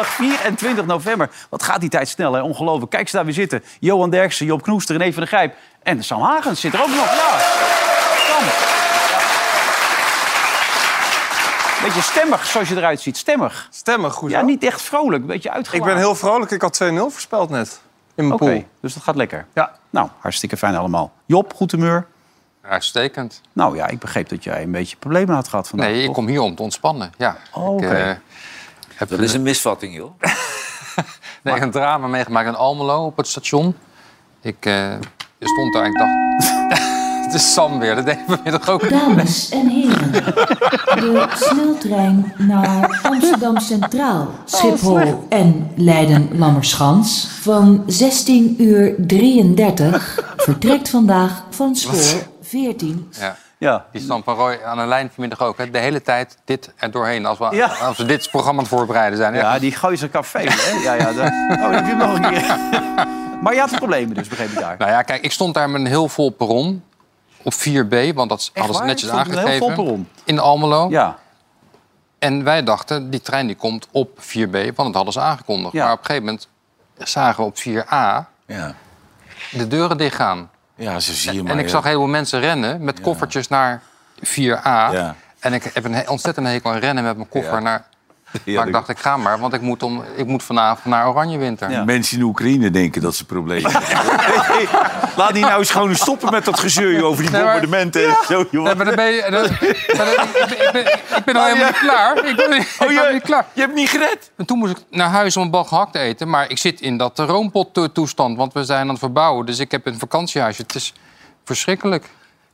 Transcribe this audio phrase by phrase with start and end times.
[0.00, 1.30] Hartelijk welkom donderdag 24 november.
[1.50, 2.40] Wat gaat die tijd snel, hè?
[2.40, 2.90] Ongelooflijk.
[2.90, 3.64] Kijk, ze daar weer zitten.
[3.80, 5.54] Johan Derksen, Job Knoester, René van der Grijp.
[5.82, 7.04] En Sam Hagens zit er ook nog.
[7.04, 7.38] Ja,
[8.28, 8.44] Sam.
[8.44, 9.28] Ja.
[11.84, 13.16] Beetje stemmig, zoals je eruit ziet.
[13.16, 13.68] Stemmig.
[13.70, 14.30] Stemmig, goed.
[14.30, 15.26] Ja, niet echt vrolijk.
[15.26, 15.88] Beetje Ik uitgelaten.
[15.94, 16.50] ben heel vrolijk.
[16.50, 17.80] Ik had 2-0 voorspeld net.
[18.14, 18.64] In mijn Oké, pool.
[18.80, 19.46] dus dat gaat lekker.
[19.54, 19.72] Ja.
[19.90, 21.12] Nou, hartstikke fijn allemaal.
[21.26, 22.06] Job, goed humeur.
[22.62, 23.40] Uitstekend.
[23.52, 25.88] Nou ja, ik begreep dat jij een beetje problemen had gehad vandaag.
[25.88, 26.14] Nee, ik toch?
[26.14, 27.12] kom hier om te ontspannen.
[27.16, 27.36] Ja.
[27.52, 28.20] Oh, ik, oké.
[29.00, 30.10] Heb Dat is een misvatting, joh.
[31.42, 33.74] nee, een drama meegemaakt in Almelo op het station.
[34.42, 34.92] Ik eh,
[35.38, 36.78] je stond daar en ik dacht...
[37.24, 38.88] het is Sam weer, dat deden we vanmiddag ook.
[38.88, 50.34] Dames en heren, de sneltrein naar Amsterdam Centraal, Schiphol en Leiden-Lammerschans van 16 uur 33
[50.36, 53.08] vertrekt vandaag van spoor 14.
[53.18, 53.36] Ja.
[53.60, 53.86] Ja.
[53.92, 55.58] Die Sam van Roy aan de lijn vanmiddag ook.
[55.58, 55.70] Hè.
[55.70, 57.26] De hele tijd dit er doorheen.
[57.26, 57.66] Als we, Ja.
[57.66, 59.34] als we dit programma aan het voorbereiden zijn.
[59.34, 60.38] Ja, die Gooise café.
[60.38, 60.70] Hè?
[60.82, 61.32] Ja, ja, dat...
[61.64, 62.58] Oh, heb je hem nog een keer.
[63.42, 64.74] Maar je had problemen dus, begreep ik daar.
[64.78, 66.84] Nou ja, kijk, ik stond daar met een heel vol perron.
[67.42, 69.66] Op 4B, want dat hadden ze netjes Stond een heel aangegeven.
[69.74, 70.08] vol perron?
[70.24, 70.88] In Almelo.
[70.90, 71.18] Ja.
[72.18, 75.72] En wij dachten, die trein die komt op 4B, want dat hadden ze aangekondigd.
[75.72, 75.84] Ja.
[75.84, 76.48] Maar op een gegeven moment
[76.98, 78.74] zagen we op 4A Ja,
[79.50, 80.50] de deuren dichtgaan.
[80.80, 81.52] Ja zo zie je maar.
[81.52, 83.82] En ik zag heel veel mensen rennen met koffertjes naar
[84.24, 84.62] 4A.
[84.62, 85.14] Ja.
[85.38, 87.84] En ik heb een ontzettend hekel aan rennen met mijn koffer naar...
[88.44, 91.08] Ja, maar ik dacht, ik ga maar, want ik moet, om, ik moet vanavond naar
[91.08, 91.70] Oranje Winter.
[91.70, 91.84] Ja.
[91.84, 94.68] Mensen in Oekraïne denken dat ze problemen hebben.
[95.16, 98.08] Laat die nou eens gewoon stoppen met dat gezeur over die Nee, maar- bombardementen.
[98.08, 98.64] en Zo, joh.
[98.64, 99.26] Maar dan ben je...
[99.30, 100.86] dan- ik, ben,
[101.26, 102.16] ik, al helemaal niet klaar.
[102.26, 103.46] Ik ben, ik ben Oh, je, niet klaar.
[103.52, 104.30] je hebt niet gered.
[104.36, 106.28] En toen moest ik naar huis om een bal gehakt te eten.
[106.28, 109.46] Maar ik zit in dat roompot-toestand, want we zijn aan het verbouwen.
[109.46, 110.62] Dus ik heb een vakantiehuisje.
[110.62, 110.92] Het is
[111.44, 112.04] verschrikkelijk.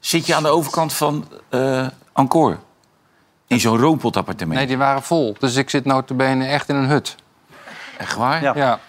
[0.01, 2.59] Zit je aan de overkant van eh Angkor?
[3.47, 4.59] In zo'n roompotappartement?
[4.59, 5.37] Nee, die waren vol.
[5.39, 7.15] Dus ik zit notabene echt in een hut.
[7.99, 8.43] Echt waar?
[8.43, 8.53] Ja.
[8.57, 8.81] Ja.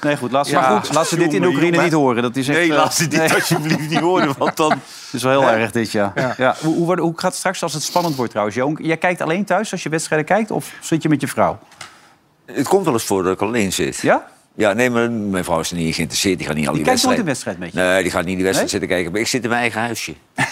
[0.00, 0.30] Nee, goed.
[0.32, 1.84] Laat ze, Ja, maar goed, laat ze dit in Oekraïne jongen.
[1.84, 2.22] niet horen.
[2.22, 4.70] Dat is echt, Nee, eh, laat ze dit nee, alsjeblieft niet horen, want dan...
[5.06, 6.12] Het is wel heel erg dit, ja.
[6.36, 6.56] ja.
[6.60, 8.56] Hoe, hoe, gaat het straks als het spannend wordt trouwens?
[8.56, 8.78] Joon?
[8.82, 10.50] Jij kijkt alleen thuis als je wedstrijden kijkt?
[10.50, 11.58] Of zit je met je vrouw?
[12.44, 13.96] Het komt wel eens voor dat ik alleen zit.
[14.00, 14.26] Ja?
[14.54, 16.38] Ja, nee, maar mijn vrouw is er niet geïnteresseerd.
[16.38, 17.58] Die gaat niet al Die die, kijkt nooit wedstrijden.
[17.58, 17.78] een wedstrijd met je.
[17.94, 18.80] Nee, die gaat niet die wedstrijd Nee?
[18.80, 19.12] zitten kijken.
[19.12, 20.14] Maar ik zit in mijn eigen huisje.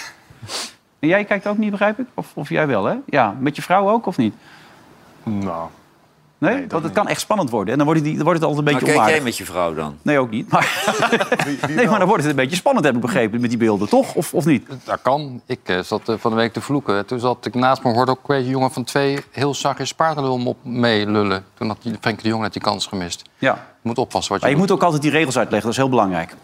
[1.04, 2.06] En jij kijkt ook niet, begrijp ik?
[2.14, 2.94] Of, of jij wel, hè?
[3.06, 3.34] Ja.
[3.38, 4.34] Met je vrouw ook, of niet?
[5.22, 5.68] Nou,
[6.38, 6.64] Nee?
[6.68, 7.70] Want het kan echt spannend worden.
[7.72, 9.36] En dan wordt het, die- dan wordt het altijd een Maar beetje kijk jij met
[9.36, 9.96] je vrouw dan?
[10.02, 10.50] Nee, ook niet.
[10.50, 10.82] Maar...
[11.76, 13.88] nee, maar dan wordt het een beetje spannend, heb ik begrepen, met die beelden.
[13.88, 14.14] Toch?
[14.14, 14.66] Of, of niet?
[14.84, 15.40] Dat kan.
[15.46, 17.06] Ik eh, zat eh, van de week te vloeken.
[17.06, 20.48] Toen zat ik naast me, hoorde ook een jongen van twee heel zachtjes paardenlul me
[20.48, 21.44] op meelullen.
[21.54, 23.22] Toen had die- Frenkie de Jong net die kans gemist.
[23.38, 23.66] Je Ja.
[23.82, 24.68] moet oppassen wat je, Maar je doet.
[24.68, 25.68] moet ook altijd die regels uitleggen.
[25.68, 26.34] Dat is heel belangrijk.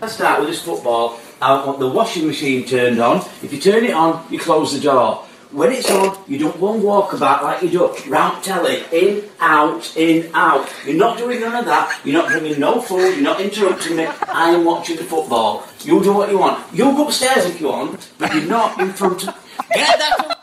[0.00, 1.10] Let's start with this football.
[1.42, 3.16] I want the washing machine turned on.
[3.42, 5.22] If you turn it on, you close the door.
[5.52, 8.82] When it's on, you don't go and walk about like you do round telly.
[8.92, 10.66] In, out, in, out.
[10.86, 12.00] You're not doing none of that.
[12.04, 13.14] You're not bringing no food.
[13.14, 14.06] You're not interrupting me.
[14.28, 15.62] I am watching the football.
[15.84, 16.58] You do what you want.
[16.72, 19.34] You go upstairs if you want, but you're not in front of...
[19.70, 20.34] Get that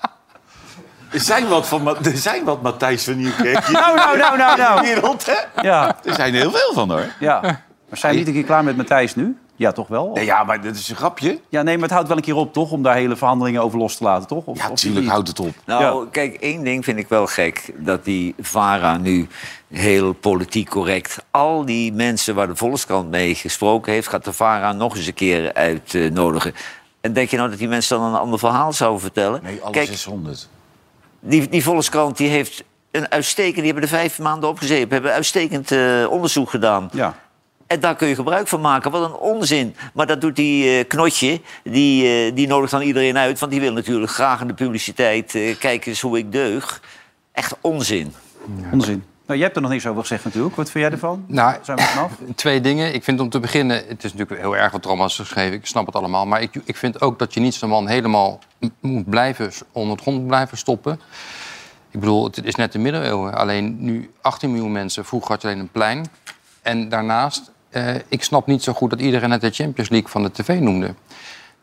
[1.12, 3.68] Er zijn wat, van, Ma- er zijn wat Matthijs van Nieuwkerk.
[3.72, 4.82] Nou, nou, nou, nou, nou.
[4.82, 5.62] wereld, hè?
[5.62, 5.98] Ja.
[6.04, 7.06] Er zijn er heel veel van, hoor.
[7.20, 7.42] ja.
[7.42, 9.38] Maar zijn we niet een keer klaar met Matthijs nu?
[9.56, 10.12] Ja, toch wel?
[10.14, 11.40] Nee, ja, maar dat is een grapje.
[11.50, 12.72] Ja, nee, maar het houdt wel een keer op, toch?
[12.72, 14.46] Om daar hele verhandelingen over los te laten, toch?
[14.46, 15.54] Of, Ja, natuurlijk houdt het op.
[15.66, 17.74] Nou, kijk, één ding vind ik wel gek.
[17.78, 19.28] Dat die VARA nu
[19.72, 21.26] heel politiek correct...
[21.32, 24.08] al die mensen waar de Volkskrant mee gesproken heeft...
[24.08, 26.54] gaat de VARA nog eens een keer uitnodigen.
[27.02, 29.40] En denk je nou dat die mensen dan een ander verhaal zouden vertellen?
[29.44, 30.50] Nee, alle Kijk, 600.
[31.20, 33.56] die, die Volkskrant die heeft een uitstekend...
[33.56, 34.90] die hebben er vijf maanden op gezeten.
[34.90, 36.90] hebben uitstekend eh, onderzoek gedaan.
[36.94, 37.16] Ja.
[37.74, 38.92] En daar kun je gebruik van maken.
[38.92, 39.76] Wat een onzin.
[39.94, 43.40] Maar dat doet die eh, knotje, die, eh, die nodigt dan iedereen uit.
[43.40, 45.36] Want die wil natuurlijk graag in de publiciteit...
[45.36, 46.82] eh kijk eens hoe ik deug.
[47.32, 48.14] Echt onzin.
[48.72, 49.04] Onzin.
[49.26, 50.56] Nou, jij hebt er nog niks over gezegd natuurlijk.
[50.56, 51.26] Wat vind jij ervan?
[51.28, 52.12] Nou, Zijn we vanaf?
[52.36, 52.94] Twee dingen.
[52.94, 55.54] Ik vind om te beginnen, het is natuurlijk heel erg wat er allemaal is geschreven.
[55.54, 56.26] Ik snap het allemaal.
[56.26, 58.40] Maar ik, ik vind ook dat je niet zo'n man helemaal
[58.80, 61.00] moet blijven, onder het grond blijven stoppen.
[61.92, 63.34] Ik bedoel, het is net de middeleeuwen.
[63.34, 65.06] Alleen nu 18 miljoen mensen.
[65.06, 66.06] Vroeger had je alleen een plein.
[66.62, 70.24] En daarnaast, eh, ik snap niet zo goed dat iedereen het de Champions League van
[70.24, 70.94] de tv noemde.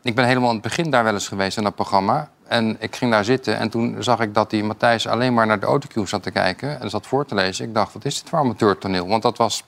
[0.03, 2.29] Ik ben helemaal aan het begin daar wel eens geweest in dat programma.
[2.47, 5.59] En ik ging daar zitten en toen zag ik dat die Matthijs alleen maar naar
[5.59, 6.81] de autocue zat te kijken.
[6.81, 7.65] En zat voor te lezen.
[7.65, 9.07] Ik dacht, wat is dit voor amateurtoneel?
[9.07, 9.63] Want dat was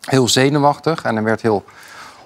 [0.00, 1.64] heel zenuwachtig en hij werd heel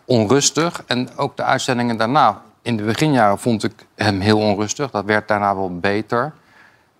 [0.04, 0.82] onrustig.
[0.86, 4.90] En ook de uitzendingen daarna, in de beginjaren vond ik hem heel onrustig.
[4.90, 6.32] Dat werd daarna wel beter.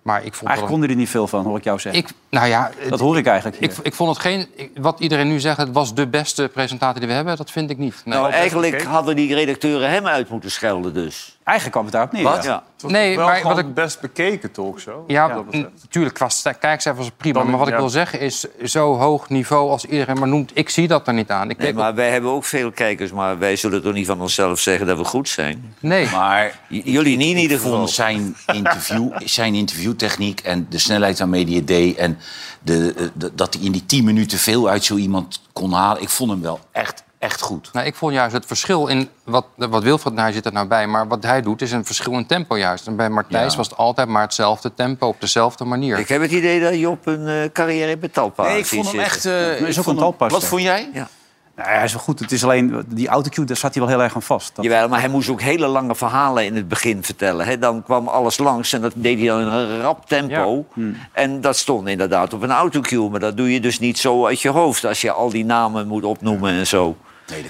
[0.01, 2.03] Maar ik vond Eigenlijk kon er niet veel van, hoor ik jou zeggen.
[2.03, 4.47] ik, Nou ja, Dat hoor ik eigenlijk ik, ik vond het geen...
[4.75, 7.37] wat iedereen nu zegt, het was de beste presentatie die we hebben.
[7.37, 8.01] Dat vind ik niet.
[8.05, 11.37] Nee, Nou, eigenlijk hadden die redacteuren hem uit moeten schelden dus.
[11.43, 12.23] Eigenlijk kwam het daarop neer.
[12.23, 12.43] Wat?
[12.43, 12.63] ja.
[12.77, 12.89] Ja.
[12.89, 13.65] nee wel maar wat ik...
[13.65, 14.51] het best bekeken.
[15.07, 15.69] Ja, wat dat betreft.
[15.81, 16.27] natuurlijk, qua
[16.59, 17.39] kijkcijfers prima.
[17.39, 17.79] Dan- maar wat ik ja.
[17.79, 20.51] wil zeggen is, zo hoog niveau als iedereen maar noemt...
[20.53, 21.49] ik zie dat er niet aan.
[21.49, 24.59] Ik Nee, maar wij hebben ook veel kijkers, maar wij zullen toch niet van onszelf
[24.59, 25.75] zeggen dat we goed zijn?
[25.79, 26.07] nee.
[26.11, 27.87] Maar J- Jullie niet in ieder geval.
[27.87, 31.97] zijn, interview, zijn interviewtechniek en de snelheid waarmee hij het deed...
[31.97, 32.17] en
[32.61, 36.01] de, de- dat hij in die tien minuten veel uit zo iemand kon halen...
[36.01, 37.69] ik vond hem wel echt, echt goed.
[37.73, 40.67] Nou, ik vond juist het verschil in wat, wat Wilfred, nou, hij zit er nou
[40.67, 42.87] bij, maar wat hij doet is een verschil in tempo juist.
[42.87, 43.57] En bij Martijs Ja.
[43.57, 45.97] was het altijd maar hetzelfde tempo op dezelfde manier.
[45.99, 48.99] Ik heb het idee dat Job een eh, carrière in betalpaard Nee, ik vond hem
[48.99, 49.25] echt...
[49.25, 50.29] eh, is ook een.
[50.29, 50.89] Wat vond jij?
[50.93, 51.07] Ja.
[51.55, 52.19] Nou, ja, hij is wel goed.
[52.19, 54.55] Het is alleen, die autocue, daar zat hij wel heel erg aan vast.
[54.55, 57.45] Dat- Jawel, maar hij moest ook hele lange verhalen in het begin vertellen.
[57.45, 57.57] Hè.
[57.59, 60.65] Dan kwam alles langs en dat deed hij dan in een rap tempo.
[61.11, 63.09] En dat stond inderdaad op een autocue.
[63.09, 64.85] Maar dat doe je dus niet zo uit je hoofd...
[64.85, 66.97] als je al die namen moet opnoemen en zo.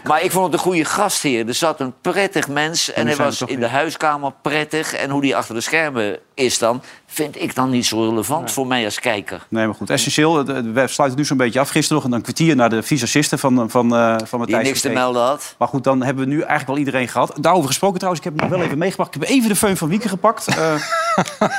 [0.04, 1.48] Maar ik vond het een goede gastheer.
[1.48, 4.94] Er zat een prettig mens en hij was in de huiskamer prettig.
[4.94, 6.82] En hoe die achter de schermen is dan...
[7.08, 9.46] vind ik dan niet zo relevant voor mij als kijker.
[9.50, 9.90] Nee, maar goed.
[9.90, 11.70] Essentieel, we sluiten nu zo'n beetje af.
[11.70, 14.62] Gisteren nog een kwartier naar de visagisten van, van, eh van Matthijs.
[14.62, 15.56] Die niks te melden had.
[15.58, 17.34] Maar goed, dan hebben we nu eigenlijk wel iedereen gehad.
[17.40, 19.16] Daarover gesproken trouwens, ik heb hem nog wel even meegebracht.
[19.16, 20.48] Ik heb even de feun van Wieke gepakt.
[20.48, 20.74] Eh,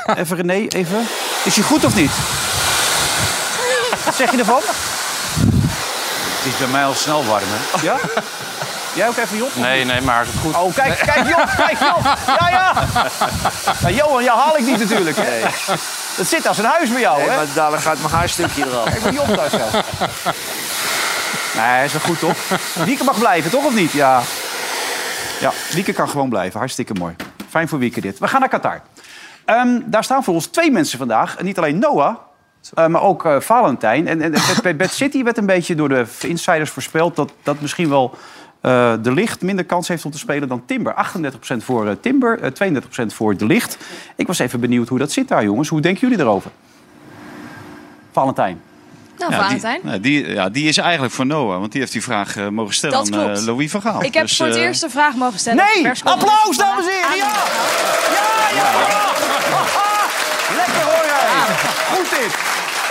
[0.21, 1.01] even René, even.
[1.45, 2.11] Is hij goed of niet?
[4.05, 4.61] Wat zeg je ervan?
[6.45, 7.81] Het is bij mij al snel warm, hè?
[7.83, 7.97] Ja?
[8.95, 9.57] Jij ook even, Job?
[9.57, 10.55] Nee, nee, maar het goed.
[10.57, 12.03] Oh, kijk, kijk Job, kijk Job.
[12.41, 12.87] Ja, ja.
[13.81, 15.17] Nou, Johan, jou haal ik niet natuurlijk.
[15.21, 15.41] Hè?
[16.17, 17.37] Dat zit als een huis bij jou, Nee, hè?
[17.37, 18.85] maar dadelijk gaat mijn haarstukje eraf.
[18.85, 19.59] Kijk maar die optas zo.
[21.61, 22.37] Nee, is wel goed, toch?
[22.85, 23.93] Wieke mag blijven, toch of niet?
[23.93, 24.21] Ja.
[25.41, 26.59] Ja, Wieke kan gewoon blijven.
[26.59, 27.17] Hartstikke mooi.
[27.51, 28.19] Fijn voor Wieke dit.
[28.19, 28.81] We gaan naar Qatar.
[29.45, 31.37] Ehm, daar staan voor ons twee mensen vandaag.
[31.37, 32.17] En Niet alleen Noah,
[32.75, 34.09] eh, maar ook eh, Valentijn.
[34.09, 34.33] En, en
[34.63, 37.17] bij- Bad City werd een beetje door de insiders voorspeld...
[37.17, 38.15] dat, dat misschien wel
[38.61, 40.95] eh, De Licht minder kans heeft om te spelen dan Timber.
[41.53, 42.73] 38% voor eh, Timber, eh,
[43.03, 43.79] 32% voor De Licht.
[44.17, 45.69] Ik was even benieuwd hoe dat zit daar, jongens.
[45.69, 46.51] Hoe denken jullie erover?
[48.13, 48.61] Valentijn.
[49.19, 49.81] Nou, Ja, die, Valentijn.
[49.83, 53.11] nou, die, ja, die is eigenlijk voor Noah, want die heeft die vraag mogen stellen
[53.11, 54.03] Dat aan Louis van Gaal.
[54.03, 55.65] Ik heb Dus, voor het eerst een vraag mogen stellen.
[55.75, 57.17] de Nee, applaus dames en heren.
[57.17, 57.33] Ja,
[58.15, 58.71] ja, ja.
[60.57, 61.55] Lekker hoor jij.
[61.97, 62.35] Goed dit.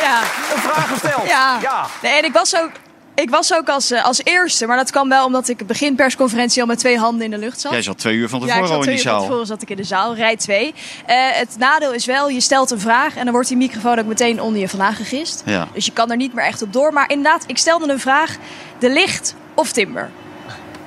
[0.04, 0.22] Ja.
[0.56, 1.28] Een vraag gesteld.
[1.28, 1.60] Ja.
[1.62, 1.86] ja.
[2.02, 2.72] Nee, en ik was ook,
[3.16, 6.62] ik was ook als, eh, als eerste, maar dat kwam wel omdat ik begin persconferentie
[6.62, 7.72] al met twee handen in de lucht zat.
[7.72, 9.20] Jij zat twee uur van Ja, tevoren ik zat al in twee die uur van
[9.20, 9.28] zaal.
[9.30, 10.74] tevoren zat ik in de zaal, rij 2.
[11.06, 14.42] het nadeel is wel, je stelt een vraag en dan wordt die microfoon ook meteen
[14.42, 15.44] onder je vandaan gegist.
[15.46, 15.68] Ja.
[15.74, 16.94] Dus je kan er niet meer echt op door.
[16.94, 18.38] Maar inderdaad, ik stelde een vraag.
[18.80, 20.10] De licht of timber?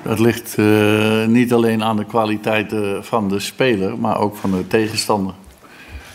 [0.03, 4.67] Dat ligt eh, niet alleen aan de kwaliteiten van de speler, maar ook van de
[4.67, 5.33] tegenstander.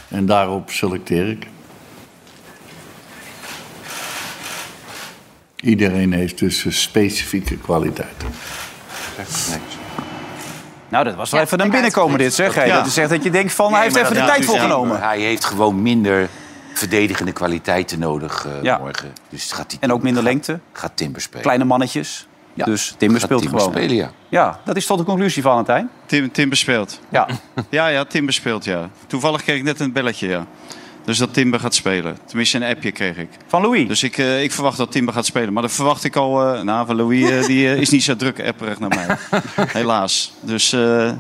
[0.09, 1.47] En daarop selecteer ik.
[5.63, 8.29] Iedereen heeft dus eh, specifieke kwaliteiten.
[10.89, 12.67] Nou, dat was wel Ja, even een lekker binnenkomen dit, zeg.
[12.67, 12.77] Ja.
[12.77, 15.01] Dat is echt dat je denkt van, hij heeft even de dat- tijd ja, voorgenomen.
[15.01, 16.29] Hij heeft gewoon minder
[16.75, 18.79] verdedigende kwaliteiten nodig eh, Ja.
[18.79, 19.13] morgen.
[19.29, 20.61] Dus gaat hij, En ook minder lengte.
[20.73, 21.43] Gaat Timber spelen.
[21.43, 22.27] Kleine mannetjes.
[22.55, 22.65] Ja.
[22.65, 23.75] Dus Timber Gaat speelt Timber gewoon.
[23.75, 24.11] spelen, ja.
[24.29, 25.91] Ja, dat is tot de conclusie, Valentijn.
[26.07, 27.01] Tim, Timber speelt.
[27.09, 27.29] Ja.
[27.71, 28.91] Ja, ja, Timber speelt, ja.
[29.07, 30.47] Toevallig kreeg ik net een belletje, ja.
[31.05, 32.17] Dus dat Timber gaat spelen.
[32.27, 33.29] Tenminste, een appje kreeg ik.
[33.47, 33.89] Van Louis.
[33.89, 35.53] Dus ik, eh, ik verwacht dat Timber gaat spelen.
[35.53, 36.55] Maar dat verwacht ik al...
[36.55, 39.17] eh, nou, van Louis, eh, die is niet zo druk apperig naar mij.
[39.81, 40.33] Helaas.
[40.41, 40.73] Dus...
[40.73, 41.11] eh,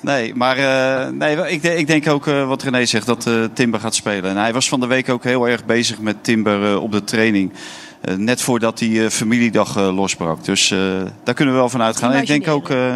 [0.00, 3.80] Nee, maar eh, nee, ik, ik denk ook eh, wat René zegt, dat eh, Timber
[3.80, 4.30] gaat spelen.
[4.30, 7.04] En hij was van de week ook heel erg bezig met Timber eh, op de
[7.04, 7.52] training.
[8.00, 10.44] Eh, net voordat die eh, familiedag eh, losbrak.
[10.44, 10.78] Dus eh,
[11.24, 12.12] daar kunnen we wel van uitgaan.
[12.12, 12.94] En ik denk ook eh,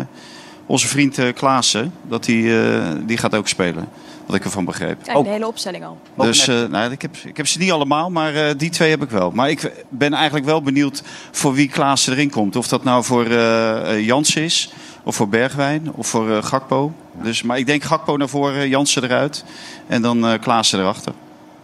[0.67, 3.89] onze vriend eh, Klaassen, dat die, eh, die gaat ook spelen.
[4.29, 5.03] Wat ik ervan begreep.
[5.03, 5.99] Kijk, de hele opstelling al.
[6.17, 9.03] Dus eh, nou, ik, heb, ik heb ze niet allemaal, maar eh, die twee heb
[9.03, 9.31] ik wel.
[9.31, 12.57] Maar ik ben eigenlijk wel benieuwd voor wie Klaassen erin komt.
[12.57, 16.93] Of dat nou voor eh eh, Jans is, of voor Bergwijn, of voor eh, Gakpo.
[17.23, 19.45] Dus, maar ik denk Gakpo naar voren, Jansen eruit
[19.87, 21.13] en dan eh Klaassen erachter.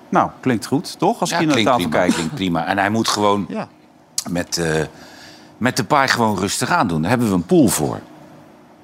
[0.08, 1.20] Nou, klinkt goed, toch?
[1.20, 2.14] Als Ja, naar de klinkt tafel prima, kijk.
[2.14, 2.66] klinkt prima.
[2.66, 3.68] En hij moet gewoon Ja.
[4.30, 4.82] met, eh,
[5.58, 7.00] met de paai gewoon rustig aan doen.
[7.00, 8.00] Daar hebben we een pool voor.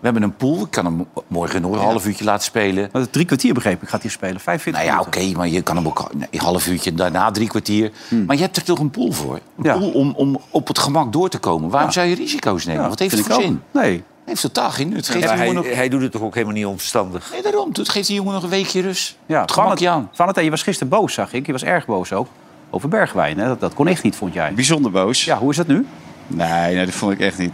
[0.01, 0.61] We hebben een pool.
[0.65, 2.91] Ik kan hem morgen nog een half uurtje laten spelen.
[2.93, 4.41] Is drie kwartier begreep ik, gaat hij spelen.
[4.41, 7.49] 45 Nou ja, oké, maar je kan hem ook nee, een half uurtje, daarna drie
[7.49, 7.93] kwartier.
[8.27, 9.35] Maar je hebt er toch een pool voor?
[9.35, 9.65] Een Hmm.
[9.65, 9.79] Ja.
[9.79, 11.71] pool om, om op het gemak door te komen.
[11.71, 11.95] Waarom Ja.
[11.95, 12.83] zou je risico's nemen?
[12.83, 13.61] Ja, Wat heeft vind het voor ik ook.
[13.73, 13.83] zin?
[13.83, 14.03] Nee.
[14.25, 15.07] heeft totaal geen nut.
[15.09, 15.77] Geef Maar die jongen hij, nog...
[15.79, 17.31] hij doet het toch ook helemaal niet onverstandig?
[17.33, 17.73] Nee, daarom.
[17.73, 19.17] Doet- Geef die jongen nog een weekje rust.
[19.27, 20.09] Ja, het gemakje aan.
[20.13, 21.47] Valentijn, je was gisteren boos, zag ik.
[21.47, 22.27] Je was erg boos ook.
[22.71, 23.47] Over Bergwijn, hè?
[23.47, 24.55] Dat, dat kon echt niet, vond jij.
[24.55, 25.25] Bijzonder boos.
[25.25, 25.87] Ja, hoe is dat nu?
[26.27, 27.53] Nee, nee, dat vond ik echt niet.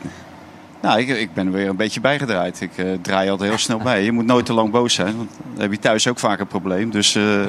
[0.87, 2.61] Nou, ik, ik ben er weer een beetje bijgedraaid.
[2.61, 4.03] Ik eh, draai altijd heel snel bij.
[4.05, 6.47] Je moet nooit te lang boos zijn, want dan heb je thuis ook vaak een
[6.47, 6.91] probleem.
[6.91, 7.41] Dus eh,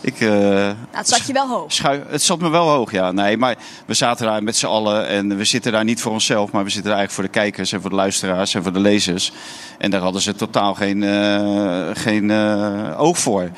[0.00, 0.20] ik...
[0.20, 1.78] eh, Nou, het zat je wel hoog.
[2.08, 3.12] Het zat me wel hoog, ja.
[3.12, 6.50] Nee, maar we zaten daar met z'n allen en we zitten daar niet voor onszelf,
[6.50, 8.80] maar we zitten daar eigenlijk voor de kijkers en voor de luisteraars en voor de
[8.80, 9.32] lezers.
[9.78, 11.02] En daar hadden ze totaal geen,
[11.96, 12.32] geen
[12.96, 13.50] oog voor.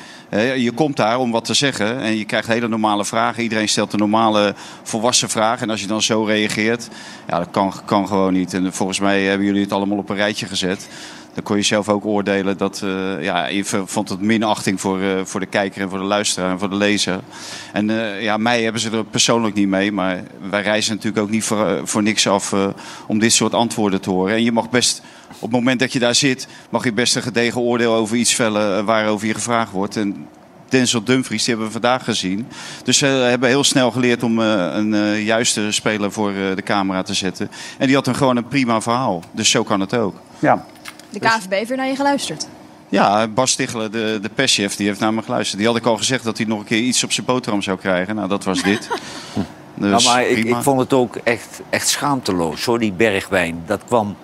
[0.55, 3.43] Je komt daar om wat te zeggen en je krijgt hele normale vragen.
[3.43, 5.61] Iedereen stelt een normale volwassen vraag.
[5.61, 6.89] En als je dan zo reageert,
[7.27, 8.53] ja, dat kan, kan gewoon niet.
[8.53, 10.87] En volgens mij hebben jullie het allemaal op een rijtje gezet.
[11.35, 15.09] Dan kon je zelf ook oordelen dat eh, ja, je vond het minachting voor, eh,
[15.23, 17.19] voor de kijker en voor de luisteraar en voor de lezer.
[17.73, 21.29] En eh, ja, mij hebben ze er persoonlijk niet mee, maar wij reizen natuurlijk ook
[21.29, 22.53] niet voor, voor niks af
[23.07, 24.35] om dit soort antwoorden te horen.
[24.35, 27.21] En je mag best, op het moment dat je daar zit, mag je best een
[27.21, 29.95] gedegen oordeel over iets vellen waarover je gevraagd wordt.
[29.95, 30.27] En
[30.69, 32.47] Denzel Dumfries, die hebben we vandaag gezien.
[32.83, 36.63] Dus ze hebben heel snel geleerd om eh, een eh, juiste speler voor eh, de
[36.63, 37.51] camera te zetten.
[37.77, 39.23] En die had een, gewoon een prima verhaal.
[39.31, 40.15] Dus zo kan het ook.
[40.39, 40.65] Ja.
[41.09, 42.47] De KVB heeft weer naar je geluisterd.
[42.89, 45.57] Ja, Bas Stichelen, de, de perschef, die heeft naar me geluisterd.
[45.57, 47.77] Die had ik al gezegd dat hij nog een keer iets op zijn boterham zou
[47.77, 48.15] krijgen.
[48.15, 48.87] Nou, dat was dit.
[49.77, 53.63] Dus Nou, maar ik, ik vond het ook echt, echt schaamteloos, hoor, die bergwijn.
[53.65, 54.15] Dat kwam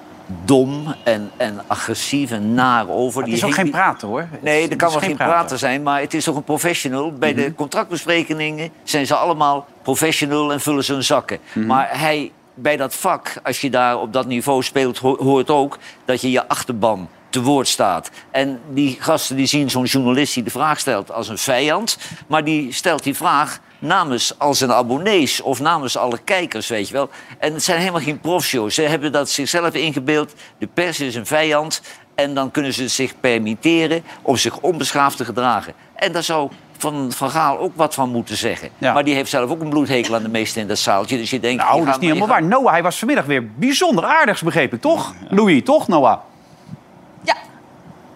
[0.45, 3.17] dom en, en agressief en naar over.
[3.21, 4.27] Het Die is ook geen praten hoor.
[4.41, 7.11] Nee, Het er kan wel geen prater zijn, maar het is toch een professional.
[7.13, 11.39] Bij de contractbesprekingen zijn ze allemaal professional en vullen ze hun zakken.
[11.53, 15.77] Maar hij, bij dat vak, als je daar op dat niveau speelt, ho- hoort ook
[16.05, 18.09] dat je je achterban te woord staat.
[18.31, 21.97] En die gasten die zien zo'n journalist die de vraag stelt als een vijand,
[22.27, 26.93] maar die stelt die vraag namens al zijn abonnees of namens alle kijkers, weet je
[26.93, 27.09] wel.
[27.37, 28.75] En het zijn helemaal geen profshows.
[28.75, 30.33] Ze hebben dat zichzelf ingebeeld.
[30.57, 31.81] De pers is een vijand.
[32.15, 35.73] En dan kunnen ze zich permitteren om zich onbeschaafd te gedragen.
[35.95, 38.69] En daar zou Van, van Gaal ook wat van moeten zeggen.
[38.77, 38.93] Ja.
[38.93, 41.17] Maar die heeft zelf ook een bloedhekel aan de meesten in dat zaaltje.
[41.17, 41.63] Dus je denkt...
[41.63, 42.43] Nou, dat is niet helemaal waar.
[42.43, 45.13] Noah, hij was vanmiddag weer bijzonder aardigs, begreep ik, toch?
[45.29, 46.19] Louis, toch, Noah?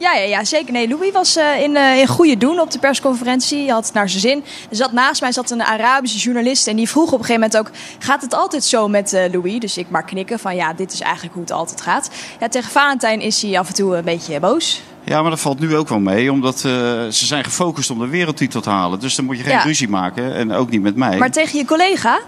[0.05, 0.73] Ja, ja, ja, zeker.
[0.73, 3.57] Nee, Louis was eh, in, eh, in goede doen op de persconferentie.
[3.57, 4.43] Hij had het naar zijn zin.
[4.69, 7.57] Er zat naast mij zat een Arabische journalist en die vroeg op een gegeven moment
[7.57, 7.71] ook...
[7.99, 9.59] gaat het altijd zo met eh, Louis?
[9.59, 12.09] Dus ik maar knikken van ja, dit is eigenlijk hoe het altijd gaat.
[12.39, 14.81] Ja, tegen Valentijn is hij af en toe een beetje boos.
[15.03, 18.61] Ja, maar dat valt nu ook wel mee, omdat ze zijn gefocust om de wereldtitel
[18.61, 18.99] te halen.
[18.99, 19.61] Dus dan moet je geen Ja.
[19.63, 21.17] ruzie maken en ook niet met mij.
[21.17, 22.19] Maar tegen je collega,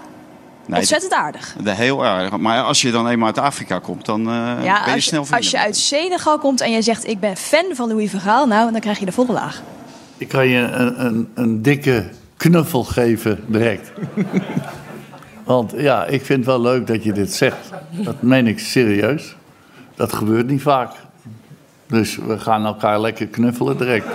[0.68, 1.54] Nee, ontzettend aardig.
[1.62, 2.36] dat- heel erg.
[2.36, 5.24] Maar als je dan eenmaal uit Afrika komt, dan eh, Ja, ben je als, snel
[5.28, 5.60] je, als je vrienden.
[5.60, 8.46] uit Senegal komt en je zegt ik ben fan van Louis van Gaal...
[8.46, 9.62] nou, dan krijg je de volle laag.
[10.16, 13.92] Ik kan je een, een, een dikke knuffel geven direct.
[15.44, 17.56] Want ja, ik vind het wel leuk dat je dit zegt.
[17.90, 19.36] Dat meen ik serieus.
[19.94, 20.90] Dat gebeurt niet vaak.
[21.86, 24.06] Dus we gaan elkaar lekker knuffelen direct.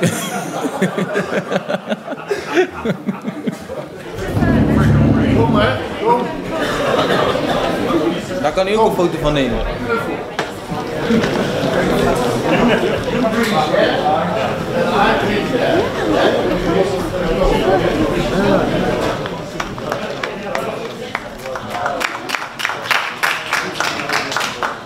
[5.37, 5.92] Kom hè, kom.
[8.43, 9.57] Daar kan u ook een foto van nemen.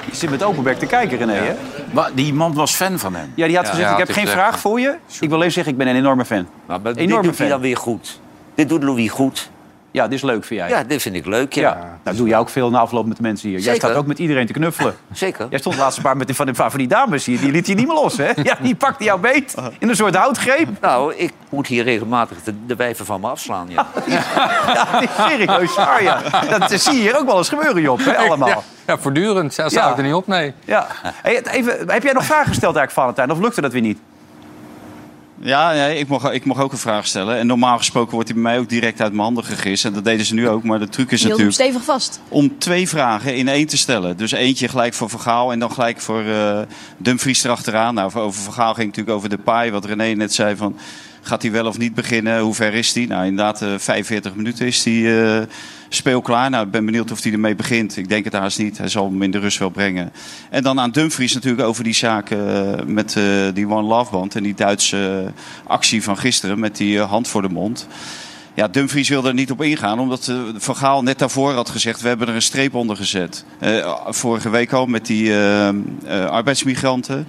[0.09, 1.53] Je zit met open bek te kijken, René, hè?
[1.93, 3.31] Maar die man was fan van hem.
[3.35, 4.95] Ja, die had Ja, gezegd, ja, ik heb geen hij vraag voor je.
[5.19, 6.47] Ik wil even zeggen, ik ben een enorme fan.
[6.65, 7.49] Maar dit Enorme doet hij fan.
[7.49, 8.19] dan weer goed.
[8.55, 9.49] Dit doet Louis goed.
[9.97, 10.69] Ja, dit is leuk, vind jij?
[10.69, 11.61] Ja, dit vind ik leuk, ja.
[11.61, 11.97] Ja.
[12.03, 13.57] Nou, doe jij ook veel na afloop met de mensen hier.
[13.59, 13.87] Jij Zeker.
[13.87, 14.95] staat ook met iedereen te knuffelen.
[15.11, 15.47] Zeker.
[15.49, 17.39] Jij stond de laatste paar met die, van, die, van die dames hier.
[17.39, 18.31] Die liet je niet meer los, hè?
[18.43, 20.69] Ja, die pakte jouw beet in een soort houtgreep.
[20.81, 23.87] Nou, ik moet hier regelmatig de, de wijven van me afslaan, ja.
[24.07, 26.21] Ja, serieus waar, ja.
[26.57, 28.47] Dat zie je hier ook wel eens gebeuren, Job, hè, allemaal.
[28.47, 29.53] Ja, ja, voortdurend.
[29.53, 29.79] Zelfs Ja.
[29.79, 30.53] zou ik er niet op, nee.
[30.65, 30.87] Ja.
[31.03, 33.31] Hey, even, heb jij nog vragen gesteld eigenlijk, Valentijn?
[33.31, 33.99] Of lukte dat weer niet?
[35.39, 37.37] Ja, ja ik, mag, ik mag ook een vraag stellen.
[37.37, 39.85] En normaal gesproken wordt die bij mij ook direct uit mijn handen gegist.
[39.85, 40.63] En dat deden ze nu ook.
[40.63, 42.19] Maar de truc is Je natuurlijk stevig vast.
[42.27, 44.17] om twee vragen in één te stellen.
[44.17, 46.59] Dus eentje gelijk voor Vergaal en dan gelijk voor eh
[46.97, 47.93] Dumfries erachteraan.
[47.93, 49.71] Nou, over Vergaal ging het natuurlijk over de paai.
[49.71, 50.77] Wat René net zei van...
[51.21, 52.39] Gaat hij wel of niet beginnen?
[52.39, 53.05] Hoe ver is hij?
[53.05, 55.45] Nou, inderdaad, eh 45 minuten is hij eh,
[55.89, 56.49] speelklaar.
[56.49, 57.97] Nou, ik ben benieuwd of hij ermee begint.
[57.97, 58.77] Ik denk het haast niet.
[58.77, 60.11] Hij zal hem in de rust wel brengen.
[60.49, 63.19] En dan aan Dumfries natuurlijk over die zaak eh, met
[63.53, 64.35] die One Love Band...
[64.35, 65.31] en die Duitse
[65.63, 67.87] actie van gisteren met die hand voor de mond.
[68.53, 72.01] Ja, Dumfries wilde er niet op ingaan, omdat Van Gaal net daarvoor had gezegd...
[72.01, 73.45] we hebben er een streep onder gezet.
[74.07, 75.33] Vorige week al met die
[76.29, 77.27] arbeidsmigranten.